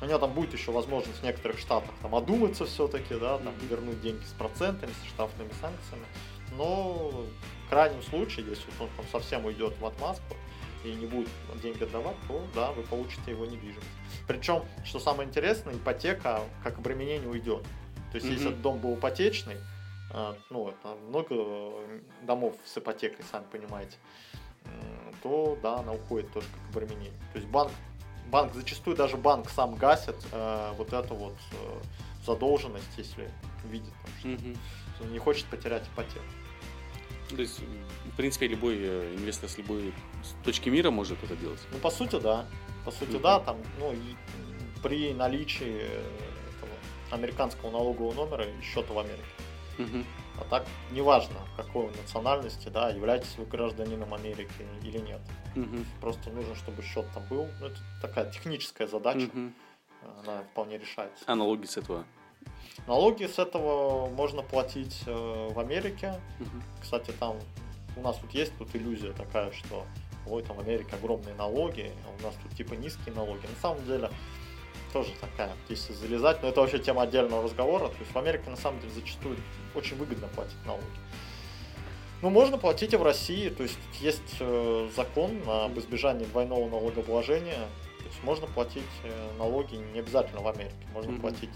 У 0.01 0.05
него 0.05 0.19
там 0.19 0.33
будет 0.33 0.53
еще 0.53 0.71
возможность 0.71 1.19
в 1.19 1.23
некоторых 1.23 1.57
штатах 1.57 1.91
там 2.01 2.15
одуматься 2.15 2.65
все-таки, 2.65 3.15
да, 3.15 3.37
там 3.37 3.53
mm-hmm. 3.53 3.67
вернуть 3.69 4.01
деньги 4.01 4.23
с 4.23 4.33
процентами, 4.33 4.91
с 4.91 5.09
штрафными 5.09 5.51
санкциями. 5.61 6.05
Но 6.57 7.25
в 7.65 7.69
крайнем 7.69 8.01
случае, 8.03 8.45
если 8.47 8.69
он 8.79 8.89
там 8.95 9.05
совсем 9.11 9.45
уйдет 9.45 9.77
в 9.79 9.85
отмазку, 9.85 10.35
и 10.85 10.95
не 10.95 11.05
будет 11.05 11.29
деньги 11.61 11.83
отдавать, 11.83 12.15
то 12.27 12.45
да, 12.53 12.71
вы 12.71 12.83
получите 12.83 13.31
его 13.31 13.45
недвижимость. 13.45 13.87
Причем, 14.27 14.63
что 14.83 14.99
самое 14.99 15.27
интересное, 15.27 15.73
ипотека 15.73 16.41
как 16.63 16.77
обременение 16.77 17.27
уйдет. 17.27 17.63
То 18.11 18.15
есть, 18.15 18.27
mm-hmm. 18.27 18.31
если 18.31 18.47
этот 18.49 18.61
дом 18.61 18.79
был 18.79 18.95
ипотечный, 18.95 19.57
а, 20.11 20.35
ну, 20.49 20.69
это 20.69 20.95
много 21.07 21.73
домов 22.21 22.55
с 22.63 22.77
ипотекой, 22.77 23.25
сами 23.31 23.43
понимаете, 23.51 23.97
то 25.21 25.57
да, 25.61 25.79
она 25.79 25.93
уходит 25.93 26.31
тоже 26.31 26.47
как 26.47 26.75
обременение. 26.75 27.19
То 27.33 27.39
есть 27.39 27.47
банк, 27.49 27.71
банк 28.27 28.53
зачастую 28.53 28.95
даже 28.95 29.17
банк 29.17 29.49
сам 29.49 29.75
гасит 29.75 30.15
э, 30.31 30.71
вот 30.77 30.93
эту 30.93 31.15
вот 31.15 31.35
э, 31.51 31.81
задолженность, 32.25 32.97
если 32.97 33.29
видит, 33.65 33.93
там, 34.03 34.11
что 34.19 34.27
mm-hmm. 34.29 35.11
не 35.11 35.19
хочет 35.19 35.45
потерять 35.47 35.87
ипотеку. 35.93 36.25
То 37.35 37.41
есть, 37.41 37.59
в 38.13 38.15
принципе, 38.15 38.47
любой 38.47 38.77
э, 38.79 39.15
инвестор 39.15 39.49
с 39.49 39.57
любой 39.57 39.93
точки 40.43 40.69
мира 40.69 40.91
может 40.91 41.21
это 41.23 41.35
делать? 41.35 41.59
Ну, 41.71 41.79
по 41.79 41.89
сути, 41.89 42.19
да. 42.19 42.45
По 42.85 42.91
сути, 42.91 43.11
mm-hmm. 43.11 43.21
да, 43.21 43.39
там, 43.39 43.57
ну, 43.79 43.93
и 43.93 44.15
при 44.81 45.13
наличии 45.13 45.81
этого 45.81 46.71
американского 47.11 47.71
налогового 47.71 48.13
номера 48.13 48.45
и 48.45 48.61
счета 48.61 48.93
в 48.93 48.99
Америке. 48.99 49.23
Mm-hmm. 49.77 50.05
А 50.39 50.43
так, 50.49 50.65
неважно, 50.91 51.37
какой 51.57 51.87
национальности, 51.87 52.69
да, 52.69 52.89
являетесь 52.89 53.37
вы 53.37 53.45
гражданином 53.45 54.13
Америки 54.13 54.65
или 54.83 54.99
нет. 54.99 55.21
Mm-hmm. 55.55 55.85
Просто 56.01 56.29
нужно, 56.29 56.55
чтобы 56.55 56.83
счет 56.83 57.05
там 57.13 57.25
был. 57.27 57.47
Ну, 57.59 57.67
это 57.67 57.79
такая 58.01 58.31
техническая 58.31 58.87
задача. 58.87 59.27
Mm-hmm. 59.27 59.51
Она 60.23 60.43
вполне 60.51 60.77
решается. 60.77 61.23
А 61.25 61.35
налоги 61.35 61.65
с 61.65 61.77
этого 61.77 62.05
Налоги 62.87 63.25
с 63.25 63.39
этого 63.39 64.07
можно 64.09 64.41
платить 64.43 65.01
э, 65.07 65.49
в 65.51 65.59
Америке. 65.59 66.13
Угу. 66.39 66.63
Кстати, 66.81 67.11
там 67.11 67.37
у 67.95 68.01
нас 68.01 68.17
тут 68.17 68.31
есть 68.31 68.55
тут 68.57 68.75
иллюзия 68.75 69.11
такая, 69.13 69.51
что 69.51 69.85
ой, 70.27 70.43
там 70.43 70.57
в 70.57 70.59
Америке 70.59 70.95
огромные 70.95 71.35
налоги, 71.35 71.91
а 72.05 72.19
у 72.19 72.25
нас 72.25 72.35
тут 72.43 72.55
типа 72.55 72.73
низкие 72.73 73.15
налоги. 73.15 73.45
На 73.47 73.61
самом 73.61 73.85
деле 73.85 74.09
тоже 74.93 75.11
такая, 75.19 75.51
если 75.67 75.93
залезать, 75.93 76.41
но 76.41 76.49
это 76.49 76.61
вообще 76.61 76.79
тема 76.79 77.03
отдельного 77.03 77.43
разговора. 77.43 77.87
То 77.89 77.97
есть 77.99 78.11
в 78.13 78.17
Америке 78.17 78.49
на 78.49 78.55
самом 78.55 78.79
деле 78.79 78.93
зачастую 78.93 79.37
очень 79.73 79.97
выгодно 79.97 80.27
платить 80.27 80.63
налоги. 80.65 80.85
Ну, 82.21 82.29
можно 82.29 82.57
платить 82.57 82.93
и 82.93 82.97
в 82.97 83.03
России, 83.03 83.49
то 83.49 83.63
есть 83.63 83.77
есть 83.99 84.37
э, 84.39 84.89
закон 84.95 85.41
об 85.47 85.77
избежании 85.77 86.25
двойного 86.25 86.69
налогообложения, 86.69 87.67
то 87.99 88.05
есть 88.05 88.23
можно 88.23 88.47
платить 88.47 88.83
э, 89.03 89.31
налоги 89.37 89.75
не 89.75 89.99
обязательно 89.99 90.41
в 90.41 90.47
Америке, 90.47 90.75
можно 90.93 91.11
mm-hmm. 91.11 91.21
платить 91.21 91.49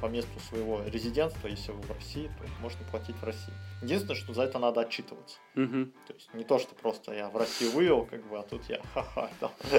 по 0.00 0.06
месту 0.06 0.38
своего 0.48 0.82
резидентства, 0.84 1.48
если 1.48 1.72
вы 1.72 1.80
в 1.80 1.90
России, 1.90 2.30
то 2.38 2.44
можно 2.60 2.84
платить 2.90 3.16
в 3.16 3.24
России. 3.24 3.52
Единственное, 3.82 4.16
что 4.16 4.32
за 4.34 4.42
это 4.42 4.58
надо 4.58 4.80
отчитываться. 4.80 5.38
Угу. 5.54 5.86
То 6.06 6.12
есть 6.14 6.34
не 6.34 6.44
то, 6.44 6.58
что 6.58 6.74
просто 6.74 7.12
я 7.12 7.28
в 7.28 7.36
Россию 7.36 7.72
вывел, 7.72 8.06
как 8.06 8.26
бы, 8.28 8.38
а 8.38 8.42
тут 8.42 8.68
я 8.68 8.80
ха-ха. 8.94 9.28
Там. 9.40 9.50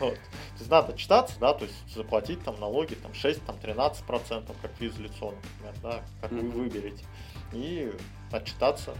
вот. 0.00 0.14
То 0.14 0.58
есть 0.58 0.70
надо 0.70 0.92
отчитаться, 0.92 1.38
да, 1.40 1.52
то 1.54 1.64
есть 1.64 1.94
заплатить 1.94 2.42
там 2.44 2.58
налоги 2.60 2.94
там 2.94 3.14
6, 3.14 3.44
там 3.44 3.58
13 3.58 4.04
процентов, 4.04 4.56
как 4.62 4.72
физлицо, 4.72 5.32
например, 5.32 5.74
да, 5.82 6.02
как 6.20 6.32
угу. 6.32 6.40
вы 6.40 6.50
выберете. 6.62 7.04
И 7.52 7.92
отчитаться 8.30 8.94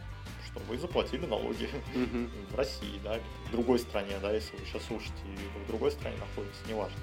что 0.53 0.61
вы 0.69 0.77
заплатили 0.77 1.25
налоги 1.27 1.69
mm 1.95 2.53
в 2.53 2.55
России, 2.55 3.01
да, 3.03 3.19
в 3.49 3.53
другой 3.53 3.79
стране, 3.79 4.19
да, 4.21 4.33
если 4.33 4.57
вы 4.57 4.67
сейчас 4.67 4.83
слушаете 4.85 5.23
и 5.25 5.65
в 5.65 5.67
другой 5.67 5.91
стране 5.91 6.17
находитесь, 6.19 6.61
неважно. 6.69 6.99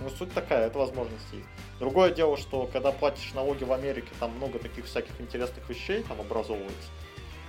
Ну, 0.00 0.08
суть 0.10 0.32
такая, 0.32 0.66
это 0.66 0.78
возможность 0.78 1.32
есть. 1.32 1.46
Другое 1.78 2.12
дело, 2.12 2.36
что 2.36 2.66
когда 2.72 2.90
платишь 2.90 3.34
налоги 3.34 3.64
в 3.64 3.72
Америке, 3.72 4.08
там 4.18 4.30
много 4.36 4.58
таких 4.58 4.86
всяких 4.86 5.20
интересных 5.20 5.68
вещей 5.68 6.02
там 6.02 6.20
образовывается. 6.20 6.90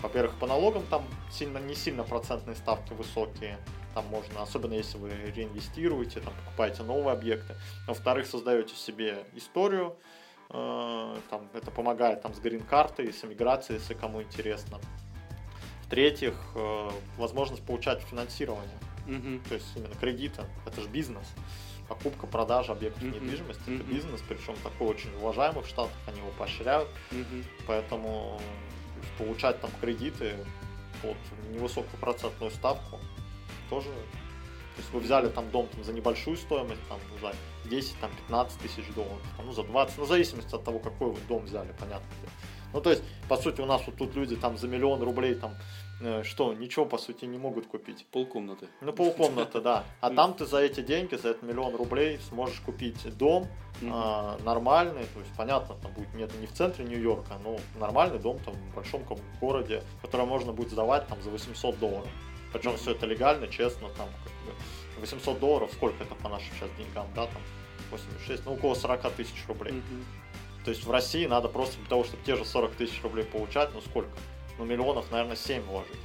Во-первых, 0.01 0.35
по 0.39 0.47
налогам 0.47 0.83
там 0.89 1.05
сильно, 1.31 1.59
не 1.59 1.75
сильно 1.75 2.03
процентные 2.03 2.55
ставки 2.55 2.93
высокие. 2.93 3.57
Там 3.93 4.05
можно, 4.07 4.41
особенно 4.41 4.73
если 4.73 4.97
вы 4.97 5.11
реинвестируете, 5.35 6.21
там 6.21 6.33
покупаете 6.45 6.83
новые 6.83 7.11
объекты. 7.11 7.55
Во-вторых, 7.87 8.25
создаете 8.25 8.75
себе 8.75 9.25
историю. 9.35 9.95
Э, 10.49 11.17
там, 11.29 11.49
это 11.53 11.71
помогает 11.71 12.21
там, 12.21 12.33
с 12.33 12.39
грин-картой, 12.39 13.13
с 13.13 13.23
эмиграцией, 13.23 13.79
если 13.79 13.93
кому 13.93 14.21
интересно. 14.21 14.79
В-третьих, 15.85 16.35
э, 16.55 16.89
возможность 17.17 17.63
получать 17.63 18.01
финансирование. 18.01 18.79
Мгм. 19.05 19.41
То 19.47 19.55
есть 19.55 19.67
именно 19.75 19.95
кредита. 19.95 20.45
Это 20.65 20.81
же 20.81 20.87
бизнес. 20.87 21.27
Покупка, 21.91 22.25
продажа 22.25 22.71
объектов 22.71 23.03
Мгм. 23.03 23.15
недвижимости 23.15 23.61
это 23.63 23.83
Мгм. 23.83 23.93
бизнес, 23.93 24.23
причем 24.25 24.55
такой 24.63 24.87
очень 24.87 25.13
уважаемый 25.17 25.61
в 25.61 25.67
Штатах, 25.67 25.91
они 26.07 26.19
его 26.19 26.29
поощряют. 26.37 26.87
Мгм. 27.11 27.43
Поэтому 27.67 28.39
получать 29.17 29.59
там 29.59 29.69
кредиты 29.81 30.37
под 31.01 31.17
невысокую 31.49 31.99
процентную 31.99 32.49
ставку 32.51 32.97
тоже. 33.69 33.89
То 33.89 34.77
есть 34.77 34.93
вы 34.93 35.01
взяли 35.01 35.27
там 35.27 35.51
дом 35.51 35.67
там, 35.67 35.83
за 35.83 35.91
небольшую 35.91 36.37
стоимость, 36.37 36.79
там, 36.87 36.97
за 37.19 37.33
10, 37.69 37.99
там, 37.99 38.09
15 38.15 38.57
тысяч 38.61 38.87
долларов, 38.95 39.21
там, 39.35 39.47
ну, 39.47 39.51
за 39.51 39.63
20, 39.63 39.97
ну, 39.97 40.05
в 40.05 40.07
зависимости 40.07 40.55
от 40.55 40.63
того, 40.63 40.79
какой 40.79 41.11
вы 41.11 41.19
дом 41.27 41.43
взяли, 41.43 41.73
понятно. 41.77 42.07
Ну, 42.73 42.81
то 42.81 42.89
есть, 42.89 43.03
по 43.27 43.37
сути, 43.37 43.61
у 43.61 43.65
нас 43.65 43.81
вот 43.85 43.95
тут 43.97 44.15
люди 44.15 44.35
там 44.35 44.57
за 44.57 44.67
миллион 44.67 45.01
рублей 45.01 45.35
там, 45.35 45.55
э, 46.01 46.23
что, 46.23 46.53
ничего, 46.53 46.85
по 46.85 46.97
сути, 46.97 47.25
не 47.25 47.37
могут 47.37 47.67
купить. 47.67 48.05
Полкомнаты. 48.11 48.67
Ну, 48.81 48.93
полкомнаты, 48.93 49.61
да. 49.61 49.83
А 49.99 50.09
там 50.09 50.33
ты 50.33 50.45
за 50.45 50.59
эти 50.59 50.81
деньги, 50.81 51.15
за 51.15 51.29
этот 51.29 51.43
миллион 51.43 51.75
рублей 51.75 52.19
сможешь 52.29 52.59
купить 52.59 53.17
дом 53.17 53.47
а, 53.89 54.37
нормальный, 54.43 55.05
то 55.13 55.19
есть, 55.19 55.31
понятно, 55.35 55.75
там 55.81 55.91
будет 55.93 56.13
нет, 56.13 56.31
не 56.39 56.45
в 56.45 56.53
центре 56.53 56.85
Нью-Йорка, 56.85 57.39
но 57.43 57.57
нормальный 57.79 58.19
дом 58.19 58.37
там 58.39 58.53
в 58.53 58.75
большом 58.75 59.03
городе, 59.39 59.83
который 60.01 60.25
можно 60.25 60.53
будет 60.53 60.71
сдавать 60.71 61.07
там 61.07 61.21
за 61.21 61.29
800 61.29 61.79
долларов. 61.79 62.09
Причем 62.53 62.77
все 62.77 62.91
это 62.91 63.05
легально, 63.05 63.47
честно, 63.47 63.89
там 63.97 64.07
как 64.23 64.33
бы 64.45 65.01
800 65.01 65.39
долларов, 65.39 65.71
сколько 65.73 66.03
это 66.03 66.15
по 66.15 66.29
нашим 66.29 66.53
сейчас 66.55 66.69
деньгам, 66.77 67.07
да, 67.15 67.25
там 67.25 67.41
86, 67.91 68.45
ну 68.45 68.53
около 68.53 68.75
40 68.75 69.11
тысяч 69.13 69.45
рублей. 69.47 69.81
То 70.63 70.69
есть 70.71 70.83
в 70.85 70.91
России 70.91 71.25
надо 71.25 71.47
просто 71.49 71.77
для 71.79 71.87
того, 71.87 72.03
чтобы 72.03 72.23
те 72.23 72.35
же 72.35 72.45
40 72.45 72.73
тысяч 72.75 73.01
рублей 73.03 73.25
получать, 73.25 73.69
ну 73.73 73.81
сколько? 73.81 74.11
Ну 74.57 74.65
миллионов, 74.65 75.09
наверное, 75.11 75.35
7 75.35 75.63
вложить. 75.63 75.97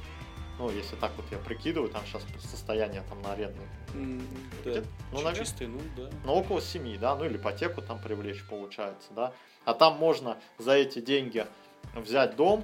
Ну, 0.59 0.71
если 0.71 0.95
так 0.95 1.11
вот 1.17 1.25
я 1.29 1.37
прикидываю, 1.37 1.91
там 1.91 2.01
сейчас 2.07 2.23
состояние 2.43 3.03
там 3.09 3.21
на 3.21 3.33
арендной. 3.33 3.65
М, 3.93 4.27
Да. 4.65 4.81
Ну, 5.11 5.17
наверное, 5.21 5.35
Чистые, 5.45 5.67
ну 5.67 5.79
да. 5.95 6.09
ну, 6.25 6.33
около 6.33 6.61
7, 6.61 6.97
да, 6.97 7.15
ну 7.15 7.25
или 7.25 7.37
ипотеку 7.37 7.83
там 7.83 8.01
привлечь 8.01 8.43
получается, 8.47 9.09
да. 9.11 9.33
А 9.65 9.75
там 9.75 9.97
можно 9.99 10.37
за 10.57 10.71
эти 10.71 10.99
деньги 10.99 11.45
взять 11.93 12.35
дом, 12.35 12.63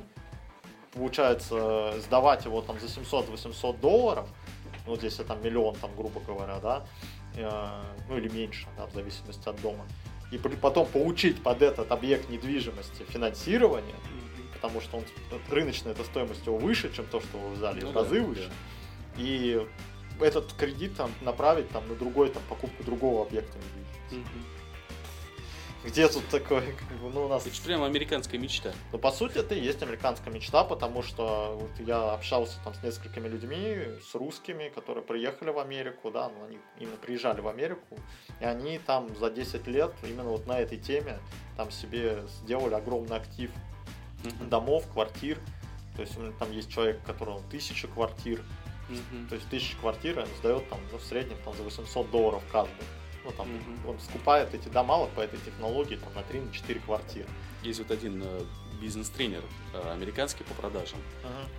получается, 0.94 1.94
сдавать 2.00 2.46
его 2.46 2.62
там 2.62 2.80
за 2.80 2.88
700-800 2.88 3.80
долларов, 3.80 4.28
ну, 4.86 4.94
вот 4.94 5.04
если 5.04 5.24
там 5.24 5.44
миллион, 5.44 5.76
там, 5.76 5.96
грубо 5.96 6.20
говоря, 6.20 6.60
да, 6.60 6.86
э, 7.36 7.82
ну 8.10 8.18
или 8.18 8.28
меньше, 8.30 8.68
да, 8.78 8.86
в 8.88 8.94
зависимости 8.94 9.48
от 9.48 9.62
дома, 9.62 9.86
и 10.36 10.38
потом 10.38 10.88
получить 10.88 11.42
под 11.42 11.62
этот 11.62 11.92
объект 11.92 12.30
недвижимости 12.30 13.04
финансирование, 13.10 13.96
потому 14.54 14.82
что 14.82 14.98
он 14.98 15.04
рыночная 15.50 15.92
эта 15.94 16.04
стоимость 16.04 16.46
его 16.46 16.58
выше, 16.58 16.92
чем 16.94 17.06
то, 17.06 17.20
что 17.22 17.38
вы 17.38 17.56
взяли, 17.56 17.82
Ну 17.82 17.90
в 17.90 17.94
да, 17.94 18.00
разы 18.02 18.20
да. 18.22 18.25
выше. 18.28 18.52
И 19.18 19.66
этот 20.20 20.54
кредит 20.54 20.96
там 20.96 21.12
направить 21.22 21.70
там 21.70 21.88
на 21.88 21.96
другой 21.96 22.30
там 22.30 22.42
покупку 22.50 22.84
другого 22.84 23.25
объекта 23.25 23.58
недвижимости. 23.58 24.16
Мгм. 24.16 24.46
Где 25.84 26.08
тут 26.08 26.28
такое, 26.30 26.62
как 26.62 26.98
бы, 27.00 27.10
ну 27.10 27.25
у 27.25 27.28
нас, 27.28 27.46
Это 27.46 27.56
же 27.56 27.62
прям 27.62 27.84
американская 27.84 28.40
мечта. 28.40 28.72
ну 28.92 28.98
по 28.98 29.12
сути 29.12 29.38
это 29.38 29.54
и 29.54 29.60
есть 29.62 29.82
американская 29.84 30.34
мечта, 30.34 30.63
потому 30.63 31.04
что 31.04 31.58
вот 31.60 31.86
я 31.86 32.13
общался 32.13 32.58
там 32.63 32.74
с 32.74 32.82
несколькими 32.84 33.28
людьми, 33.28 33.78
с 34.10 34.16
русскими, 34.16 34.70
которые 34.70 35.04
приехали 35.04 35.50
в 35.50 35.60
Америку, 35.60 36.10
да, 36.10 36.30
ну 36.30 36.46
они 36.46 36.58
именно 36.80 36.96
приезжали 36.98 37.42
в 37.42 37.48
Америку, 37.48 38.00
и 38.40 38.46
они 38.46 38.80
там 38.80 39.13
за 39.18 39.30
10 39.30 39.68
лет 39.68 39.94
именно 40.04 40.30
вот 40.30 40.48
на 40.48 40.60
этой 40.60 40.78
теме 40.78 41.20
там 41.58 41.70
себе 41.72 42.24
сделали 42.44 42.74
огромный 42.75 43.18
актив 43.18 43.52
Мгм. 44.24 44.50
домов, 44.50 44.86
квартир, 44.94 45.38
то 45.98 46.02
есть 46.02 46.18
у 46.18 46.22
меня 46.22 46.32
там 46.40 46.50
есть 46.54 46.72
человек, 46.72 47.02
у 47.04 47.06
которого 47.06 47.42
тысяча 47.52 47.88
квартир, 47.88 48.42
Мгм. 48.90 49.28
То 49.30 49.36
есть 49.36 49.50
тысяча 49.50 49.78
квартир 49.78 50.20
он 50.20 50.28
сдает 50.40 50.68
там, 50.70 50.78
ну, 50.92 50.98
в 50.98 51.04
среднем 51.04 51.38
там, 51.46 51.54
за 51.56 51.63
800 51.63 52.12
долларов 52.12 52.44
каждый. 52.52 52.84
Ну, 53.25 53.32
там, 53.32 53.48
Мгм. 53.48 53.89
он 53.89 54.00
скупает 54.00 54.53
эти 54.53 54.68
дома 54.68 54.98
вот 54.98 55.10
по 55.12 55.22
этой 55.22 55.39
технологии 55.39 55.96
там, 55.96 56.13
на 56.13 56.22
3-4 56.24 56.80
квартиры. 56.86 57.27
Есть 57.63 57.80
вот 57.80 57.89
один 57.92 58.22
э, 58.22 58.42
бизнес-тренер 58.82 59.42
э, 59.74 59.92
американский 59.94 60.44
по 60.44 60.53
продажам. 60.56 61.00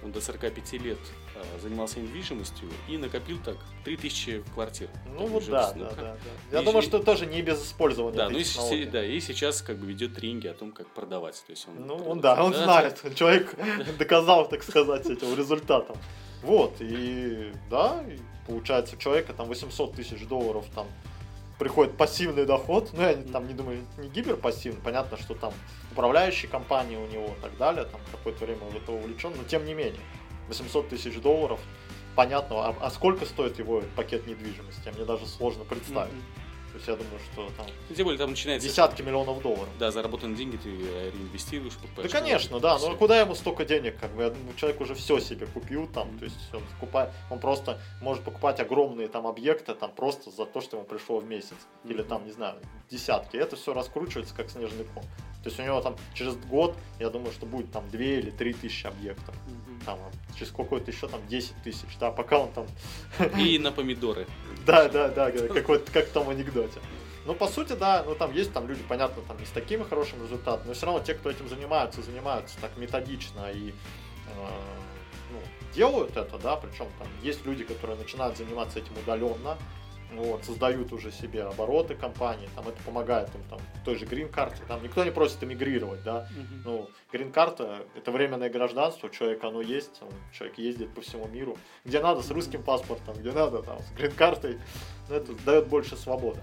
Он 0.04 0.12
до 0.12 0.21
45 0.21 0.73
лет 0.75 0.99
э, 1.35 1.42
занимался 1.62 2.00
недвижимостью 2.00 2.68
и 2.87 2.99
накопил 2.99 3.38
так 3.42 3.56
3000 3.85 4.44
квартир. 4.52 4.90
Ну 5.16 5.26
вот 5.26 5.47
да, 5.49 5.73
да, 5.73 5.90
да, 5.90 5.94
да. 5.97 6.16
Я 6.52 6.61
И 6.61 6.64
думаю, 6.66 6.83
же- 6.83 6.88
что 6.88 6.99
тоже 6.99 7.25
не 7.25 7.40
без 7.40 7.64
использования 7.64 8.16
Да, 8.16 8.25
этой 8.25 8.33
ну 8.35 8.38
и, 8.40 8.44
технологии. 8.44 8.85
да, 8.85 9.02
и 9.04 9.21
сейчас 9.21 9.62
как 9.62 9.78
бы 9.78 9.87
ведет 9.87 10.14
тренинги 10.14 10.49
о 10.49 10.54
том, 10.54 10.71
как 10.73 10.87
продавать. 10.88 11.42
То 11.47 11.52
есть 11.52 11.66
он 11.66 11.87
Ну, 11.87 11.94
он, 11.97 12.21
да, 12.21 12.44
он 12.44 12.52
знает. 12.52 13.00
Человек 13.14 13.54
доказал, 13.99 14.47
так 14.49 14.62
сказать, 14.62 15.06
этим 15.06 15.35
результатом. 15.35 15.97
Вот, 16.42 16.75
и 16.80 17.54
да, 17.71 18.04
получается, 18.47 18.97
у 18.97 18.99
человека 18.99 19.33
там 19.33 19.49
800 19.49 19.94
тысяч 19.94 20.26
долларов 20.26 20.66
там 20.75 20.87
приходит 21.58 21.96
пассивный 21.96 22.46
доход, 22.46 22.90
ну, 22.92 23.02
я 23.02 23.14
там 23.14 23.46
не 23.46 23.54
думаю, 23.54 23.84
не 23.99 24.08
гиперпассивный, 24.08 24.80
понятно, 24.82 25.16
что 25.16 25.34
там 25.34 25.52
управляющие 25.92 26.50
компании 26.50 26.96
у 26.96 27.06
него 27.06 27.26
и 27.26 27.42
так 27.42 27.56
далее, 27.56 27.84
там 27.84 28.00
какое-то 28.11 28.44
время 28.44 28.64
в 28.64 28.76
это 28.76 28.92
увлечен, 28.92 29.32
но 29.37 29.44
тем 29.44 29.64
не 29.64 29.75
менее, 29.75 30.00
800 30.49 30.88
тысяч 30.88 31.20
долларов, 31.20 31.61
понятно, 32.16 32.68
а, 32.68 32.76
а 32.80 32.90
сколько 32.90 33.25
стоит 33.25 33.58
его 33.58 33.82
пакет 33.96 34.26
недвижимости, 34.26 34.88
мне 34.94 35.04
даже 35.04 35.26
сложно 35.26 35.64
представить. 35.64 36.12
Мгм. 36.12 36.23
То 36.75 36.78
есть 36.78 36.88
я 36.88 36.97
думаю, 36.97 37.21
что 37.33 37.49
там 37.57 37.66
Ну, 37.88 37.95
Тем 37.95 38.04
более 38.04 38.19
там 38.19 38.31
начинается... 38.31 38.69
десятки 38.69 39.00
миллионов 39.00 39.40
долларов. 39.43 39.69
Да, 39.78 39.93
заработанные 39.93 40.37
деньги 40.37 40.57
ты 40.57 40.71
реинвестируешь. 40.71 41.75
Да, 41.75 41.83
покупаешь 41.83 42.11
конечно, 42.11 42.59
новые, 42.59 42.62
да. 42.81 42.88
Ну 42.88 42.97
куда 42.97 43.21
ему 43.21 43.37
столько 43.37 43.64
денег, 43.64 43.97
как 44.00 44.11
бы? 44.16 44.35
Человек 44.57 44.81
уже 44.81 44.97
все 44.97 45.21
себе 45.21 45.47
купил 45.47 45.87
там, 45.87 46.19
то 46.19 46.25
есть 46.25 46.37
он 46.52 46.62
покупает, 46.81 47.11
он 47.31 47.38
просто 47.38 47.81
может 48.02 48.25
покупать 48.25 48.59
огромные 48.59 49.07
там 49.07 49.28
объекты 49.28 49.73
там 49.76 49.93
просто 49.93 50.33
за 50.33 50.47
то, 50.47 50.61
что 50.61 50.78
ему 50.78 50.85
пришло 50.85 51.21
в 51.21 51.25
месяц, 51.25 51.54
или 51.85 52.02
там 52.02 52.25
не 52.25 52.33
знаю 52.33 52.57
десятки. 52.90 53.37
Это 53.37 53.54
все 53.54 53.73
раскручивается 53.73 54.35
как 54.35 54.50
снежный 54.50 54.85
ком. 54.85 55.04
То 55.45 55.51
есть 55.51 55.61
у 55.61 55.63
него 55.63 55.81
там 55.83 55.95
через 56.15 56.37
год, 56.37 56.75
я 56.99 57.11
думаю, 57.11 57.31
что 57.31 57.45
будет 57.45 57.71
там 57.71 57.89
2 57.91 58.01
или 58.01 58.31
3 58.31 58.55
тысячи 58.55 58.87
объектов. 58.87 59.35
Там 59.85 59.99
а 60.01 60.39
через 60.39 60.51
какой-то 60.51 60.91
еще 60.91 61.07
там 61.07 61.21
10 61.29 61.63
тысяч, 61.63 61.99
да, 62.01 62.11
пока 62.11 62.39
он 62.39 62.51
там 62.53 62.67
И 63.39 63.59
на 63.59 63.71
помидоры. 63.71 64.27
да, 64.65 64.89
да, 64.89 65.09
да, 65.09 65.31
как 65.31 65.69
вот 65.69 65.91
как 65.91 66.07
в 66.07 66.13
том 66.13 66.31
анекдоте. 66.31 66.81
Ну, 67.27 67.35
по 67.35 67.47
сути, 67.47 67.75
да, 67.75 68.03
ну 68.07 68.15
там 68.15 68.33
есть 68.33 68.55
там 68.55 68.67
люди, 68.67 68.83
понятно, 68.89 69.23
там 69.29 69.39
не 69.39 69.45
с 69.45 69.51
такими 69.51 69.83
хорошими 69.83 70.23
результатами, 70.23 70.69
но 70.69 70.75
все 70.75 70.87
равно 70.87 71.03
те, 71.03 71.13
кто 71.13 71.31
этим 71.31 71.47
занимаются, 71.49 72.03
занимаются 72.03 72.57
так 72.61 72.77
методично 72.79 73.51
и 73.51 73.69
э, 73.69 73.73
ну, 75.31 75.41
делают 75.75 76.17
это, 76.17 76.39
да, 76.39 76.57
причем 76.57 76.87
там 76.99 77.09
есть 77.23 77.45
люди, 77.45 77.65
которые 77.65 77.99
начинают 77.99 78.39
заниматься 78.39 78.79
этим 78.79 78.93
удаленно, 79.03 79.59
вот, 80.12 80.44
создают 80.44 80.92
уже 80.92 81.11
себе 81.11 81.42
обороты 81.44 81.94
компании, 81.94 82.49
там 82.54 82.68
это 82.68 82.80
помогает 82.84 83.34
им 83.34 83.42
там 83.50 83.58
в 83.58 83.84
той 83.84 83.96
же 83.96 84.06
грин-карте, 84.06 84.62
там 84.68 84.82
никто 84.82 85.04
не 85.04 85.11
просит 85.11 85.42
эмигрировать, 85.42 86.02
да, 86.04 86.28
Мгм. 86.30 86.62
ну, 86.64 86.90
грин-карта– 87.12 87.84
это 87.96 88.11
временное 88.12 88.49
гражданство, 88.50 89.08
у 89.08 89.11
человека 89.11 89.49
оно 89.49 89.61
есть, 89.61 90.00
он- 90.02 90.11
человек 90.32 90.58
ездит 90.58 90.94
по 90.94 91.00
всему 91.00 91.26
миру, 91.26 91.56
где 91.84 92.00
надо 92.00 92.23
с 92.23 92.30
русским 92.30 92.62
паспортом, 92.62 93.14
где 93.16 93.32
надо 93.32 93.62
там 93.62 93.78
с 93.80 93.90
грин-картой, 93.92 94.58
ну, 95.08 95.14
это 95.16 95.32
дает 95.44 95.68
больше 95.68 95.96
свободы. 95.96 96.40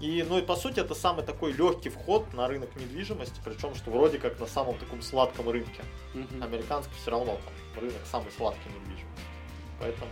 И, 0.00 0.22
ну 0.28 0.38
и 0.38 0.42
по 0.42 0.56
сути 0.56 0.80
это 0.80 0.94
самый 0.94 1.24
такой 1.24 1.52
легкий 1.52 1.88
вход 1.88 2.30
на 2.34 2.46
рынок 2.48 2.74
недвижимости, 2.76 3.40
причем 3.44 3.74
что 3.74 3.90
вроде 3.90 4.18
как 4.18 4.38
на 4.38 4.46
самом 4.46 4.76
таком 4.76 5.00
сладком 5.00 5.48
рынке. 5.48 5.82
Мгм. 6.12 6.42
Американский 6.42 6.92
все 7.00 7.10
равно 7.12 7.38
там 7.44 7.80
рынок 7.80 8.02
самый 8.10 8.30
сладкий 8.32 8.68
недвижимости. 8.68 9.22
Поэтому 9.80 10.10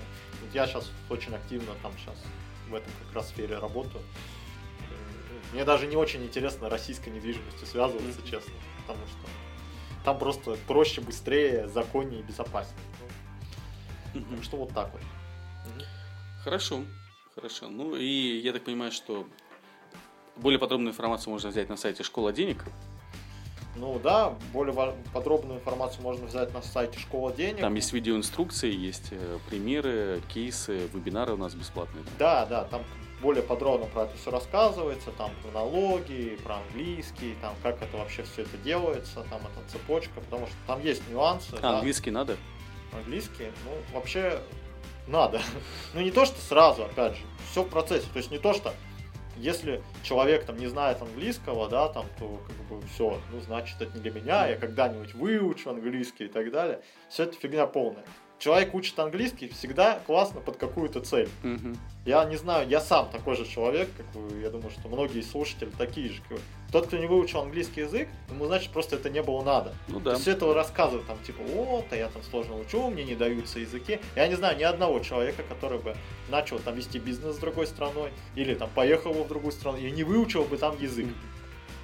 я 0.52 0.66
сейчас 0.66 0.90
очень 1.10 1.34
активно 1.34 1.74
там 1.82 1.92
сейчас 1.98 2.16
в 2.68 2.74
этом 2.74 2.92
как 3.06 3.14
раз 3.16 3.28
сфере 3.28 3.58
работаю. 3.58 4.02
Мне 5.52 5.64
даже 5.64 5.86
не 5.86 5.96
очень 5.96 6.24
интересно 6.24 6.68
российской 6.70 7.10
недвижимостью 7.10 7.66
связываться, 7.66 8.20
Мгм. 8.20 8.28
честно, 8.30 8.52
потому 8.86 9.06
что 9.06 9.18
там 10.04 10.18
просто 10.18 10.56
проще, 10.66 11.00
быстрее, 11.00 11.68
законнее 11.68 12.20
и 12.20 12.22
безопаснее. 12.22 12.78
Ну, 14.14 14.20
Мгм. 14.20 14.36
Так 14.36 14.44
что 14.44 14.56
вот 14.56 14.74
так 14.74 14.92
вот. 14.92 15.00
Мгм. 15.66 15.84
Хорошо, 16.44 16.84
хорошо. 17.34 17.68
Ну 17.68 17.96
и 17.96 18.38
я 18.40 18.52
так 18.52 18.64
понимаю, 18.64 18.92
что 18.92 19.26
более 20.36 20.58
подробную 20.58 20.92
информацию 20.92 21.30
можно 21.30 21.50
взять 21.50 21.68
на 21.68 21.76
сайте 21.76 22.02
Школа 22.02 22.32
денег. 22.32 22.64
Ну 23.74 23.98
да, 23.98 24.34
более 24.52 24.74
подробную 25.12 25.58
информацию 25.58 26.02
можно 26.02 26.26
взять 26.26 26.52
на 26.52 26.60
сайте 26.60 26.98
Школа 26.98 27.32
денег. 27.32 27.60
Там 27.60 27.74
есть 27.74 27.92
видеоинструкции, 27.92 28.70
есть 28.70 29.08
э, 29.12 29.38
примеры, 29.48 30.20
кейсы, 30.28 30.88
вебинары 30.92 31.32
у 31.32 31.36
нас 31.38 31.54
бесплатные. 31.54 32.04
Да, 32.18 32.44
да, 32.44 32.64
там 32.64 32.82
более 33.22 33.42
подробно 33.42 33.86
про 33.86 34.02
это 34.02 34.16
все 34.16 34.30
рассказывается, 34.30 35.10
там 35.12 35.30
про 35.42 35.52
налоги, 35.52 36.38
про 36.44 36.56
английский, 36.56 37.34
там 37.40 37.54
как 37.62 37.80
это 37.80 37.96
вообще 37.96 38.24
все 38.24 38.42
это 38.42 38.58
делается, 38.58 39.24
там 39.30 39.40
эта 39.40 39.70
цепочка, 39.70 40.20
потому 40.20 40.46
что 40.46 40.56
там 40.66 40.82
есть 40.82 41.08
нюансы. 41.08 41.54
А, 41.54 41.60
да. 41.60 41.76
английский 41.76 42.10
надо? 42.10 42.36
Английский, 42.92 43.52
ну, 43.64 43.96
вообще 43.96 44.38
надо. 45.06 45.40
ну, 45.94 46.00
не 46.00 46.10
то, 46.10 46.26
что 46.26 46.38
сразу, 46.40 46.84
опять 46.84 47.14
же, 47.14 47.22
все 47.50 47.62
в 47.62 47.68
процессе. 47.68 48.06
То 48.12 48.18
есть 48.18 48.30
не 48.30 48.38
то, 48.38 48.52
что 48.52 48.74
если 49.36 49.82
человек 50.02 50.44
там 50.44 50.56
не 50.56 50.66
знает 50.66 51.00
английского, 51.02 51.68
да, 51.68 51.88
там, 51.88 52.06
то 52.18 52.40
как 52.46 52.56
бы 52.66 52.86
все, 52.88 53.18
ну, 53.30 53.40
значит, 53.40 53.80
это 53.80 53.96
не 53.96 54.02
для 54.02 54.10
меня, 54.10 54.46
я 54.46 54.56
когда-нибудь 54.56 55.14
выучу 55.14 55.70
английский 55.70 56.24
и 56.24 56.28
так 56.28 56.50
далее. 56.50 56.80
Все 57.08 57.24
это 57.24 57.36
фигня 57.36 57.66
полная 57.66 58.04
человек 58.42 58.74
учит 58.74 58.98
английский 58.98 59.48
всегда 59.48 60.00
классно 60.04 60.40
под 60.40 60.56
какую-то 60.56 61.00
цель. 61.00 61.28
Угу. 61.44 61.76
Я 62.04 62.24
не 62.24 62.36
знаю, 62.36 62.68
я 62.68 62.80
сам 62.80 63.08
такой 63.10 63.36
же 63.36 63.46
человек, 63.46 63.88
как 63.96 64.06
вы, 64.14 64.40
я 64.40 64.50
думаю, 64.50 64.70
что 64.70 64.88
многие 64.88 65.22
слушатели 65.22 65.70
такие 65.78 66.08
же. 66.08 66.20
Тот, 66.72 66.88
кто 66.88 66.96
не 66.96 67.06
выучил 67.06 67.40
английский 67.40 67.82
язык, 67.82 68.08
ему, 68.28 68.46
значит, 68.46 68.72
просто 68.72 68.96
это 68.96 69.10
не 69.10 69.22
было 69.22 69.44
надо. 69.44 69.74
Ну 69.86 70.00
да. 70.00 70.12
То 70.12 70.16
есть 70.16 70.26
этого 70.26 70.54
рассказывают, 70.54 71.06
там, 71.06 71.18
типа, 71.22 71.40
вот, 71.44 71.84
а 71.92 71.96
я 71.96 72.08
там 72.08 72.22
сложно 72.24 72.58
учу, 72.58 72.90
мне 72.90 73.04
не 73.04 73.14
даются 73.14 73.60
языки. 73.60 74.00
Я 74.16 74.26
не 74.26 74.34
знаю 74.34 74.58
ни 74.58 74.64
одного 74.64 74.98
человека, 74.98 75.44
который 75.48 75.78
бы 75.78 75.94
начал 76.28 76.58
там 76.58 76.74
вести 76.74 76.98
бизнес 76.98 77.36
с 77.36 77.38
другой 77.38 77.68
страной, 77.68 78.10
или 78.34 78.54
там 78.54 78.68
поехал 78.74 79.12
в 79.12 79.28
другую 79.28 79.52
страну, 79.52 79.78
и 79.78 79.88
не 79.92 80.02
выучил 80.02 80.44
бы 80.44 80.56
там 80.56 80.76
язык. 80.80 81.06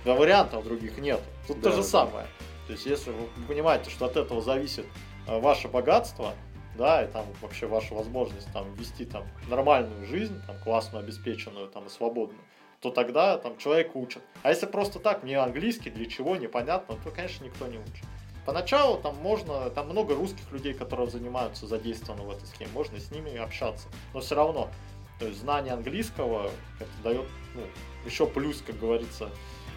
Да, 0.05 0.15
вариантов 0.15 0.65
других 0.65 0.99
нет. 0.99 1.21
Тут 1.47 1.61
да, 1.61 1.71
то 1.71 1.77
же 1.77 1.83
да. 1.83 1.89
самое. 1.89 2.27
То 2.67 2.73
есть, 2.73 2.85
если 2.87 3.11
вы 3.11 3.29
понимаете, 3.47 3.91
что 3.91 4.07
от 4.07 4.17
этого 4.17 4.43
зависит 4.43 4.87
э, 5.27 5.39
ваше 5.39 5.69
богатство, 5.69 6.35
да, 6.79 7.05
и 7.05 7.09
там 7.09 7.27
вообще 7.43 7.67
ваша 7.67 7.95
возможность 7.95 8.51
там 8.53 8.73
вести 8.75 9.05
там 9.05 9.25
нормальную 9.49 10.07
жизнь, 10.07 10.41
там 10.47 10.57
классную, 10.61 11.05
обеспеченную, 11.05 11.69
там 11.69 11.87
и 11.87 11.89
свободную, 11.91 12.41
то 12.81 12.91
тогда 12.91 13.37
там 13.37 13.59
человек 13.59 13.95
учит. 13.97 14.23
А 14.43 14.51
если 14.51 14.67
просто 14.67 15.01
так, 15.01 15.25
мне 15.25 15.39
английский, 15.39 15.91
для 15.91 16.07
чего, 16.07 16.37
непонятно, 16.37 16.97
то, 17.05 17.11
конечно, 17.11 17.45
никто 17.45 17.67
не 17.67 17.79
учит. 17.79 18.05
Поначалу 18.47 18.99
там 19.03 19.17
можно, 19.17 19.69
там 19.71 19.89
много 19.89 20.15
русских 20.15 20.51
людей, 20.53 20.73
которые 20.73 21.11
занимаются 21.11 21.67
задействованы 21.67 22.23
в 22.23 22.31
этой 22.31 22.47
схеме, 22.47 22.71
можно 22.73 22.99
с 22.99 23.11
ними 23.11 23.37
общаться. 23.37 23.89
Но 24.15 24.21
все 24.21 24.37
равно, 24.37 24.71
то 25.19 25.27
есть 25.27 25.41
знание 25.41 25.75
английского 25.75 26.51
это 26.79 26.91
дает 27.03 27.27
ну, 27.55 27.63
еще 28.07 28.27
плюс, 28.27 28.63
как 28.63 28.79
говорится, 28.79 29.29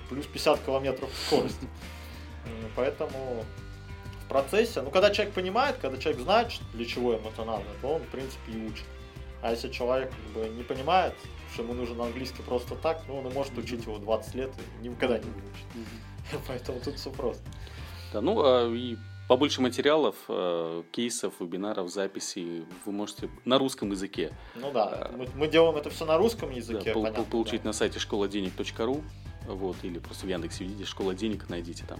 плюс 0.09 0.25
50 0.27 0.63
километров 0.63 1.09
скорости. 1.27 1.67
Поэтому 2.75 3.43
процессе, 4.31 4.81
ну, 4.81 4.91
когда 4.91 5.11
человек 5.11 5.33
понимает, 5.33 5.75
когда 5.81 5.97
человек 5.97 6.21
знает, 6.21 6.51
для 6.73 6.85
чего 6.85 7.11
ему 7.11 7.29
это 7.29 7.43
надо, 7.43 7.65
то 7.81 7.87
он, 7.95 8.01
в 8.01 8.07
принципе, 8.07 8.53
и 8.53 8.65
учит. 8.65 8.85
А 9.41 9.51
если 9.51 9.69
человек 9.69 10.09
как 10.09 10.43
бы, 10.43 10.49
не 10.49 10.63
понимает, 10.63 11.13
что 11.53 11.63
ему 11.63 11.73
нужен 11.73 11.99
английский 11.99 12.41
просто 12.41 12.75
так, 12.75 13.03
ну, 13.09 13.17
он 13.17 13.27
и 13.27 13.33
может 13.33 13.57
учить 13.57 13.85
его 13.85 13.97
20 13.97 14.35
лет 14.35 14.51
и 14.81 14.87
никогда 14.87 15.17
не 15.17 15.25
выучит. 15.25 16.43
Поэтому 16.47 16.79
тут 16.79 16.95
все 16.95 17.09
просто. 17.11 17.43
Да, 18.13 18.21
ну, 18.21 18.41
а 18.41 18.73
и 18.73 18.95
побольше 19.27 19.61
материалов, 19.61 20.15
э, 20.29 20.83
кейсов, 20.93 21.33
вебинаров, 21.41 21.91
записей 21.91 22.63
вы 22.85 22.91
можете 22.93 23.29
на 23.43 23.57
русском 23.57 23.91
языке. 23.91 24.31
Ну 24.55 24.71
да, 24.71 24.85
а, 24.85 25.11
мы, 25.17 25.27
мы 25.35 25.47
делаем 25.49 25.75
это 25.75 25.89
все 25.89 26.05
на 26.05 26.17
русском 26.17 26.51
языке. 26.51 26.93
Да, 26.93 27.01
понятно, 27.01 27.23
получить 27.25 27.63
да. 27.63 27.69
на 27.69 27.73
сайте 27.73 27.99
школаденег.ру 27.99 29.03
вот, 29.47 29.75
или 29.83 29.99
просто 29.99 30.25
в 30.25 30.29
Яндексе 30.29 30.63
видите 30.63 30.85
школа 30.85 31.13
денег, 31.13 31.49
найдите 31.49 31.83
там. 31.85 31.99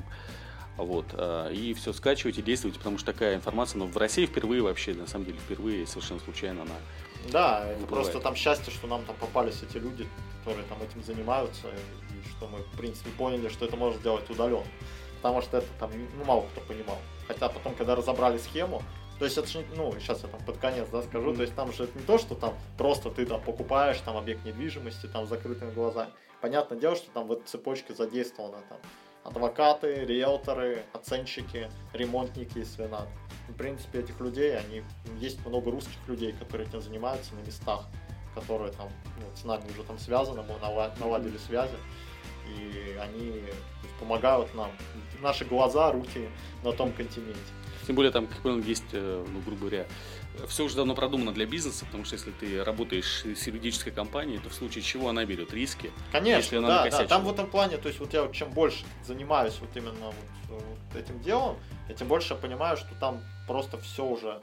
Вот, 0.78 1.06
э, 1.14 1.54
и 1.54 1.74
все 1.74 1.94
скачивайте, 1.94 2.42
действуйте, 2.42 2.78
потому 2.78 2.98
что 2.98 3.12
такая 3.12 3.36
информация, 3.36 3.80
ну, 3.80 3.88
в 3.88 3.98
России 3.98 4.26
впервые 4.26 4.62
вообще, 4.62 4.94
на 4.94 5.06
самом 5.06 5.26
деле, 5.26 5.38
впервые, 5.40 5.86
совершенно 5.86 6.20
случайно 6.22 6.62
она 6.64 6.76
Да, 7.32 7.66
это 7.68 7.86
просто 7.86 8.20
там 8.20 8.36
счастье, 8.36 8.72
что 8.74 8.88
нам 8.88 9.04
там 9.06 9.16
попались 9.18 9.62
эти 9.62 9.78
люди, 9.78 10.08
которые 10.40 10.66
там 10.68 10.82
этим 10.82 11.04
занимаются, 11.04 11.68
и 11.68 12.30
что 12.30 12.48
мы, 12.48 12.60
в 12.60 12.78
принципе, 12.78 13.10
поняли, 13.12 13.50
что 13.50 13.66
это 13.66 13.76
можно 13.76 14.00
сделать 14.00 14.30
удаленно. 14.30 14.66
Потому 15.22 15.42
что 15.42 15.58
это 15.58 15.68
там, 15.80 15.92
ну, 16.18 16.26
мало 16.26 16.48
кто 16.52 16.62
понимал. 16.62 16.98
Хотя 17.28 17.50
потом, 17.50 17.76
когда 17.76 17.96
разобрали 17.96 18.40
схему, 18.40 18.82
то 19.20 19.26
есть 19.26 19.38
это 19.38 19.48
же, 19.48 19.64
ну, 19.76 19.94
сейчас 20.00 20.24
я 20.24 20.30
там 20.30 20.44
под 20.44 20.58
конец, 20.58 20.88
да, 20.92 21.04
скажу, 21.04 21.32
mm-hmm. 21.32 21.36
то 21.36 21.42
есть 21.44 21.56
там 21.56 21.72
же 21.74 21.84
это 21.84 22.00
не 22.00 22.04
то, 22.04 22.18
что 22.18 22.34
там 22.34 22.56
просто 22.76 23.12
ты 23.12 23.28
там 23.28 23.40
покупаешь 23.40 24.00
там 24.00 24.18
объект 24.18 24.44
недвижимости 24.44 25.06
там 25.06 25.28
с 25.28 25.30
закрытыми 25.30 25.72
глазами. 25.72 26.10
Понятное 26.42 26.80
дело, 26.80 26.96
что 26.96 27.12
там 27.12 27.28
в 27.28 27.34
этой 27.34 27.46
цепочке 27.46 27.94
задействовано 27.94 28.64
там 28.68 28.80
адвокаты, 29.24 30.06
риэлторы, 30.06 30.84
оценщики, 30.94 31.70
ремонтники, 31.94 32.60
если 32.60 32.86
надо. 32.86 33.08
В 33.50 33.54
принципе, 33.54 34.00
этих 34.00 34.20
людей, 34.20 34.58
они, 34.58 34.84
есть 35.20 35.46
много 35.46 35.72
русских 35.72 35.98
людей, 36.08 36.32
которые 36.34 36.68
этим 36.68 36.82
занимаются 36.82 37.36
на 37.36 37.40
местах, 37.40 37.86
которые 38.34 38.72
там 38.72 38.90
ну, 39.18 39.26
с 39.36 39.44
нами 39.44 39.70
уже 39.70 39.84
там 39.84 40.00
связаны, 40.00 40.42
мы 40.44 40.58
наладили 41.00 41.38
связи, 41.38 41.76
и 42.58 42.98
они 42.98 43.44
помогают 44.00 44.54
нам. 44.56 44.72
Наши 45.22 45.46
глаза, 45.46 45.92
руки 45.92 46.30
на 46.64 46.72
том 46.72 46.92
континенте. 46.92 47.40
Тем 47.86 47.96
более 47.96 48.12
там, 48.12 48.28
как 48.28 48.38
понял, 48.42 48.60
есть, 48.60 48.84
э, 48.94 49.26
ну, 49.28 49.40
грубо 49.42 49.62
говоря, 49.62 49.86
все 50.48 50.64
уже 50.64 50.76
давно 50.76 50.96
продумано 50.96 51.34
для 51.34 51.46
бизнеса, 51.46 51.86
потому 51.86 52.06
что 52.06 52.16
если 52.16 52.32
ты 52.32 52.64
работаешь 52.64 53.24
с 53.26 53.48
юридической 53.48 53.92
компанией, 53.92 54.40
то 54.40 54.50
в 54.50 54.54
случае 54.54 54.84
чего 54.84 55.10
она 55.10 55.26
берет 55.26 55.54
риски. 55.54 55.92
Конечно, 56.12 56.38
если 56.38 56.58
она 56.58 56.68
да, 56.68 56.90
да. 56.90 57.08
Там 57.08 57.24
в 57.24 57.32
этом 57.32 57.48
плане, 57.48 57.78
то 57.78 57.88
есть 57.88 58.00
вот 58.00 58.14
я 58.14 58.24
вот 58.24 58.34
чем 58.34 58.50
больше 58.52 58.86
занимаюсь 59.04 59.58
вот 59.60 59.70
именно 59.76 60.06
вот, 60.06 60.62
вот 60.62 60.96
этим 60.96 61.20
делом, 61.22 61.58
я 61.90 61.96
тем 61.96 62.08
больше 62.08 62.36
понимаю, 62.36 62.78
что 62.78 62.94
там 63.00 63.22
просто 63.48 63.78
все 63.80 64.06
уже 64.06 64.42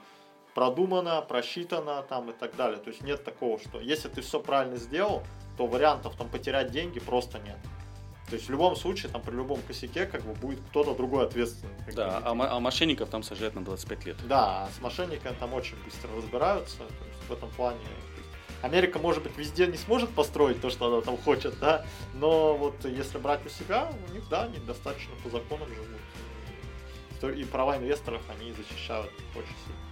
продумано, 0.55 1.23
просчитано 1.23 2.03
там 2.03 2.31
и 2.31 2.33
так 2.33 2.57
далее. 2.57 2.79
То 2.79 2.91
есть 2.91 3.03
нет 3.03 3.25
такого, 3.25 3.59
что 3.59 3.81
если 3.81 4.09
ты 4.09 4.21
все 4.21 4.41
правильно 4.41 4.77
сделал, 4.77 5.23
то 5.57 5.67
вариантов 5.67 6.17
там 6.17 6.29
потерять 6.29 6.71
деньги 6.71 6.99
просто 6.99 7.39
нет. 7.39 7.59
То 8.31 8.37
есть 8.37 8.49
в 8.49 8.51
любом 8.51 8.77
случае, 8.77 9.11
там 9.11 9.23
при 9.23 9.35
любом 9.35 9.61
косяке, 9.63 10.05
как 10.05 10.23
бы 10.23 10.35
будет 10.35 10.61
кто-то 10.69 10.95
другой 10.95 11.25
ответственный. 11.25 11.73
Да, 11.95 12.19
а, 12.25 12.33
а 12.33 12.61
мошенников 12.61 13.09
там 13.09 13.23
сажают 13.23 13.55
на 13.55 13.65
25 13.65 14.07
лет. 14.07 14.17
Да, 14.29 14.65
а 14.65 14.69
с 14.77 14.81
мошенниками 14.83 15.35
там 15.41 15.55
очень 15.55 15.77
быстро 15.85 16.11
разбираются. 16.15 16.83
В 17.29 17.33
этом 17.33 17.51
плане 17.51 17.81
Америка, 18.63 18.99
может 18.99 19.23
быть, 19.23 19.37
везде 19.39 19.67
не 19.67 19.77
сможет 19.77 20.11
построить 20.11 20.61
то, 20.61 20.69
что 20.69 20.93
она 20.93 21.01
там 21.01 21.17
хочет, 21.17 21.59
да, 21.61 21.87
но 22.15 22.57
вот 22.57 22.85
если 22.85 23.19
брать 23.19 23.45
у 23.47 23.49
себя, 23.49 23.91
у 24.09 24.13
них, 24.13 24.29
да, 24.29 24.45
они 24.45 24.59
достаточно 24.59 25.15
по 25.23 25.31
законам 25.31 25.69
живут. 25.69 27.37
И 27.39 27.45
права 27.45 27.77
инвесторов 27.77 28.23
они 28.31 28.53
защищают 28.53 29.11
очень 29.35 29.55
сильно. 29.65 29.89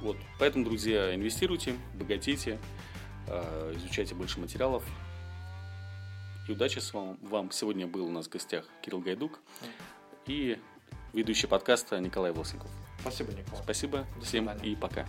Вот, 0.00 0.16
поэтому, 0.38 0.64
друзья, 0.64 1.14
инвестируйте, 1.14 1.74
богатейте, 1.94 2.58
э, 3.26 3.74
изучайте 3.76 4.14
больше 4.14 4.40
материалов, 4.40 4.82
и 6.48 6.52
удачи 6.52 6.78
с 6.78 6.92
вами. 6.92 7.16
Вам 7.22 7.50
сегодня 7.50 7.86
был 7.86 8.06
у 8.06 8.10
нас 8.10 8.26
в 8.26 8.30
гостях 8.30 8.64
Кирилл 8.82 9.00
Гайдук 9.00 9.40
и 10.26 10.58
ведущий 11.12 11.46
подкаста 11.46 11.98
Николай 12.00 12.32
Волсенков. 12.32 12.70
Спасибо, 13.00 13.32
Николай. 13.32 13.62
Спасибо 13.62 14.06
До 14.16 14.24
всем 14.24 14.48
свидания. 14.48 14.72
и 14.72 14.76
пока. 14.76 15.06